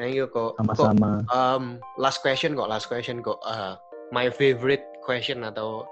[0.00, 0.56] thank you kok.
[0.56, 1.26] Sama-sama.
[1.28, 3.36] Um, last question kok, last question kok.
[3.44, 3.76] Uh,
[4.14, 5.84] my favorite question atau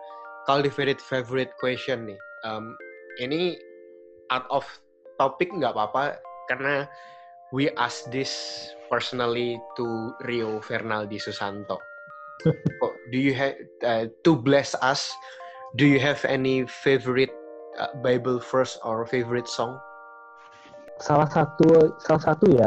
[0.51, 2.19] cultivated favorite question nih.
[2.43, 2.75] Um,
[3.23, 3.55] ini
[4.35, 4.67] out of
[5.23, 6.19] topic nggak apa-apa
[6.51, 6.91] karena
[7.55, 8.35] we ask this
[8.91, 11.79] personally to Rio Fernaldi Susanto.
[13.15, 13.55] do you have
[13.87, 15.07] uh, to bless us?
[15.79, 17.31] Do you have any favorite
[17.79, 19.79] uh, Bible verse or favorite song?
[20.99, 22.67] Salah satu salah satu ya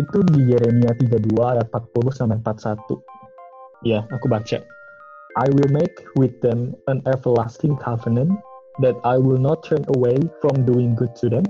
[0.00, 3.84] itu di Yeremia 32 ayat 40 sampai 41.
[3.84, 4.77] Ya, aku baca.
[5.38, 8.34] I will make with them an everlasting covenant
[8.82, 11.46] that I will not turn away from doing good to them,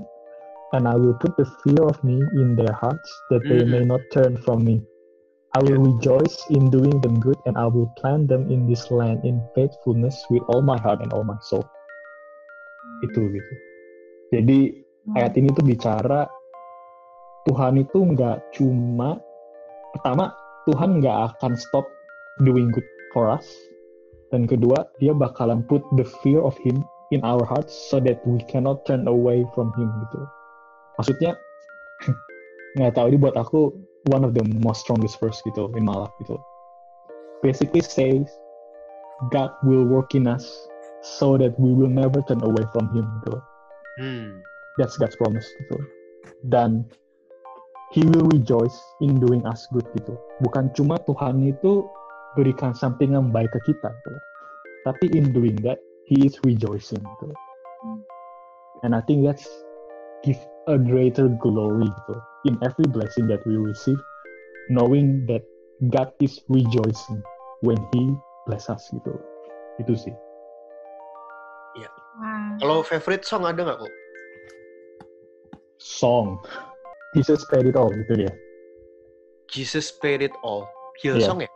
[0.77, 3.69] and I will put the fear of me in their hearts that they mm.
[3.73, 4.85] may not turn from me.
[5.57, 5.89] I will yeah.
[5.89, 10.21] rejoice in doing them good, and I will plant them in this land in faithfulness
[10.29, 11.65] with all my heart and all my soul.
[13.01, 13.53] Itu gitu.
[14.37, 14.59] Jadi
[15.09, 15.17] hmm.
[15.17, 16.29] ayat ini tuh bicara
[17.49, 19.17] Tuhan itu nggak cuma
[19.97, 20.29] pertama
[20.69, 21.89] Tuhan nggak akan stop
[22.45, 23.49] doing good for us,
[24.29, 28.37] dan kedua dia bakalan put the fear of Him in our hearts so that we
[28.45, 30.21] cannot turn away from Him gitu.
[31.01, 31.31] Maksudnya
[32.77, 33.73] nggak tahu ini buat aku
[34.13, 36.37] one of the most strongest verse gitu in my life gitu.
[37.41, 38.29] Basically says
[39.33, 40.45] God will work in us
[41.01, 43.35] so that we will never turn away from Him gitu.
[43.99, 44.29] Hmm.
[44.77, 45.77] That's God's promise gitu.
[46.47, 46.87] Dan
[47.89, 50.13] He will rejoice in doing us good gitu.
[50.45, 51.89] Bukan cuma Tuhan itu
[52.37, 54.11] berikan something yang baik ke kita gitu.
[54.85, 57.27] Tapi in doing that, He is rejoicing gitu.
[58.81, 59.45] And I think that's
[60.23, 62.15] give a greater glory gitu
[62.47, 63.99] in every blessing that we receive,
[64.71, 65.43] knowing that
[65.91, 67.19] God is rejoicing
[67.61, 68.13] when He
[68.47, 69.15] bless us gitu.
[69.79, 70.15] Itu sih.
[71.79, 71.89] Iya.
[72.19, 72.51] Wow.
[72.59, 73.93] Kalau favorite song ada nggak kok?
[75.79, 76.39] Song.
[77.15, 78.33] Jesus paid it all gitu dia.
[79.49, 80.69] Jesus paid it all.
[80.99, 81.48] Hillsong yeah.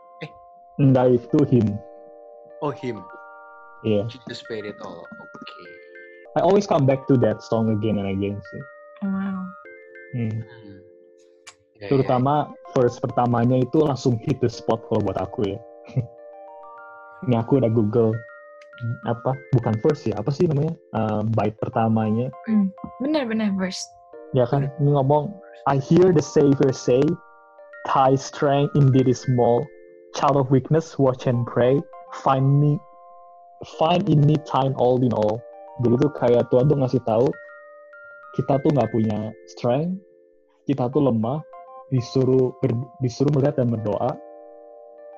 [0.82, 1.68] Enggak itu him.
[2.64, 3.04] Oh him.
[3.84, 4.08] Yeah.
[4.08, 5.06] Jesus paid it all.
[5.06, 5.30] Oke.
[5.44, 5.70] Okay.
[6.34, 8.64] I always come back to that song again and again sih.
[9.06, 9.46] Wow.
[10.18, 10.34] Hmm.
[10.42, 10.78] hmm.
[11.78, 12.74] Ya, Terutama ya.
[12.74, 15.60] verse pertamanya itu langsung hit the spot kalau buat aku ya.
[17.28, 18.18] Ini aku udah Google
[19.08, 22.68] apa bukan verse ya apa sih namanya uh, bait pertamanya hmm.
[23.00, 23.80] benar benar verse
[24.36, 25.32] ya kan ini ngomong
[25.70, 27.00] I hear the Savior say
[27.84, 29.68] Thy strength indeed is small
[30.14, 31.82] child of weakness watch and pray
[32.24, 32.78] find me
[33.82, 35.42] find in me time all in all
[35.82, 37.28] jadi tuh kayak Tuhan tuh ngasih tahu
[38.34, 39.94] kita tuh nggak punya strength,
[40.66, 41.46] kita tuh lemah,
[41.94, 42.74] disuruh ber,
[43.06, 44.18] disuruh melihat dan berdoa,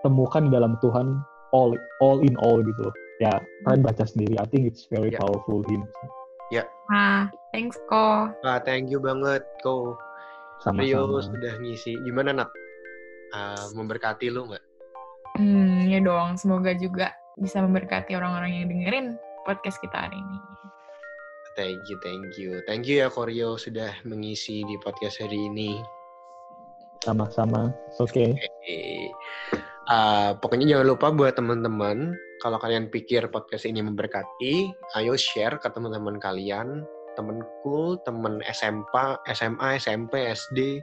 [0.03, 1.23] temukan di dalam Tuhan
[1.55, 1.71] all
[2.03, 2.91] all in all gitu.
[3.23, 3.31] Ya,
[3.63, 4.35] kalian baca sendiri.
[4.35, 5.23] I think it's very yeah.
[5.23, 5.87] powerful hymn.
[6.51, 6.63] Ya.
[6.63, 6.67] Yeah.
[6.91, 7.23] Ah,
[7.55, 8.27] thanks ko.
[8.43, 9.95] Ah, thank you banget ko.
[10.59, 11.95] Sama Rio sudah ngisi.
[12.03, 12.51] Gimana nak?
[13.31, 14.64] Uh, memberkati lu nggak?
[16.01, 16.35] Dong.
[16.39, 19.07] Semoga juga bisa memberkati orang-orang yang dengerin
[19.43, 20.39] podcast kita hari ini.
[21.55, 22.51] Thank you, thank you.
[22.67, 25.79] Thank you ya Koryo sudah mengisi di podcast hari ini.
[27.05, 27.71] Sama-sama.
[28.01, 28.11] Oke.
[28.11, 28.29] Okay.
[28.35, 28.95] okay.
[29.85, 35.69] Uh, pokoknya jangan lupa buat teman-teman, kalau kalian pikir podcast ini memberkati, ayo share ke
[35.69, 36.83] teman-teman kalian,
[37.13, 38.91] temenku, temen SMP,
[39.31, 40.81] SMA, SMP, SD,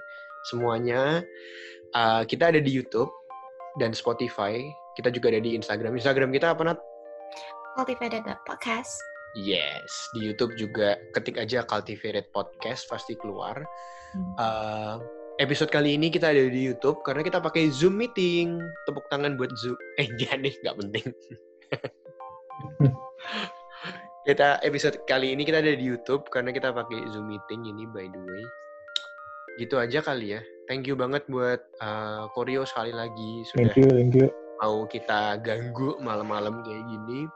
[0.48, 1.20] semuanya.
[1.92, 3.10] Uh, kita ada di YouTube
[3.76, 4.62] dan Spotify.
[4.92, 5.96] Kita juga ada di Instagram.
[5.96, 6.78] Instagram kita apa, Nat?
[7.76, 9.00] Cultivated Podcast.
[9.32, 13.64] Yes, di YouTube juga ketik aja Cultivated Podcast pasti keluar.
[14.12, 14.32] Hmm.
[14.36, 14.94] Uh,
[15.40, 18.60] episode kali ini kita ada di YouTube karena kita pakai Zoom meeting.
[18.84, 19.76] Tepuk tangan buat Zoom.
[20.00, 21.06] Eh, jangan deh, nggak penting.
[24.28, 28.04] kita episode kali ini kita ada di YouTube karena kita pakai Zoom meeting ini by
[28.12, 28.44] the way.
[29.56, 30.44] Gitu aja kali ya.
[30.68, 33.72] Thank you banget buat uh, Koryo sekali lagi sudah.
[33.72, 34.41] Thank you, thank you.
[34.62, 37.26] Mau kita ganggu malam-malam kayak gini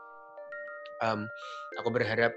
[1.02, 1.28] um,
[1.80, 2.32] aku berharap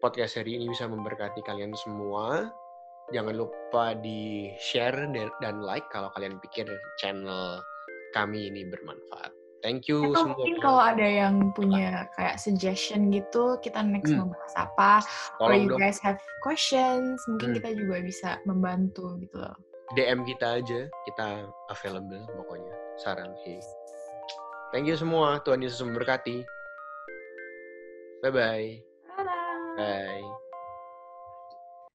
[0.00, 2.50] podcast hari ini bisa memberkati kalian semua.
[3.10, 5.10] Jangan lupa di share
[5.42, 6.64] dan like kalau kalian pikir
[7.02, 7.60] channel
[8.14, 9.34] kami ini bermanfaat.
[9.62, 10.38] Thank you Atau semua.
[10.38, 14.26] Mungkin kalau ada yang punya kayak suggestion gitu, kita next hmm.
[14.26, 14.92] mau bahas apa?
[15.38, 15.78] Or you dong.
[15.78, 17.56] guys have questions, mungkin hmm.
[17.62, 19.54] kita juga bisa membantu gitu loh.
[19.94, 22.74] DM kita aja, kita available pokoknya.
[23.00, 23.32] Saran.
[24.72, 26.44] Thank you semua, Tuhan Yesus memberkati.
[28.24, 28.70] Bye-bye.
[29.76, 30.24] Bye.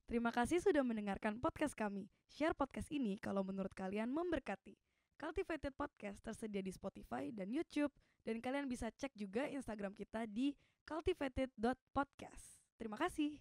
[0.08, 2.08] Terima kasih sudah mendengarkan podcast kami.
[2.32, 4.78] Share podcast ini kalau menurut kalian memberkati.
[5.18, 7.92] Cultivated Podcast tersedia di Spotify dan YouTube.
[8.22, 10.54] Dan kalian bisa cek juga Instagram kita di
[10.86, 12.62] cultivated.podcast.
[12.78, 13.36] Terima kasih.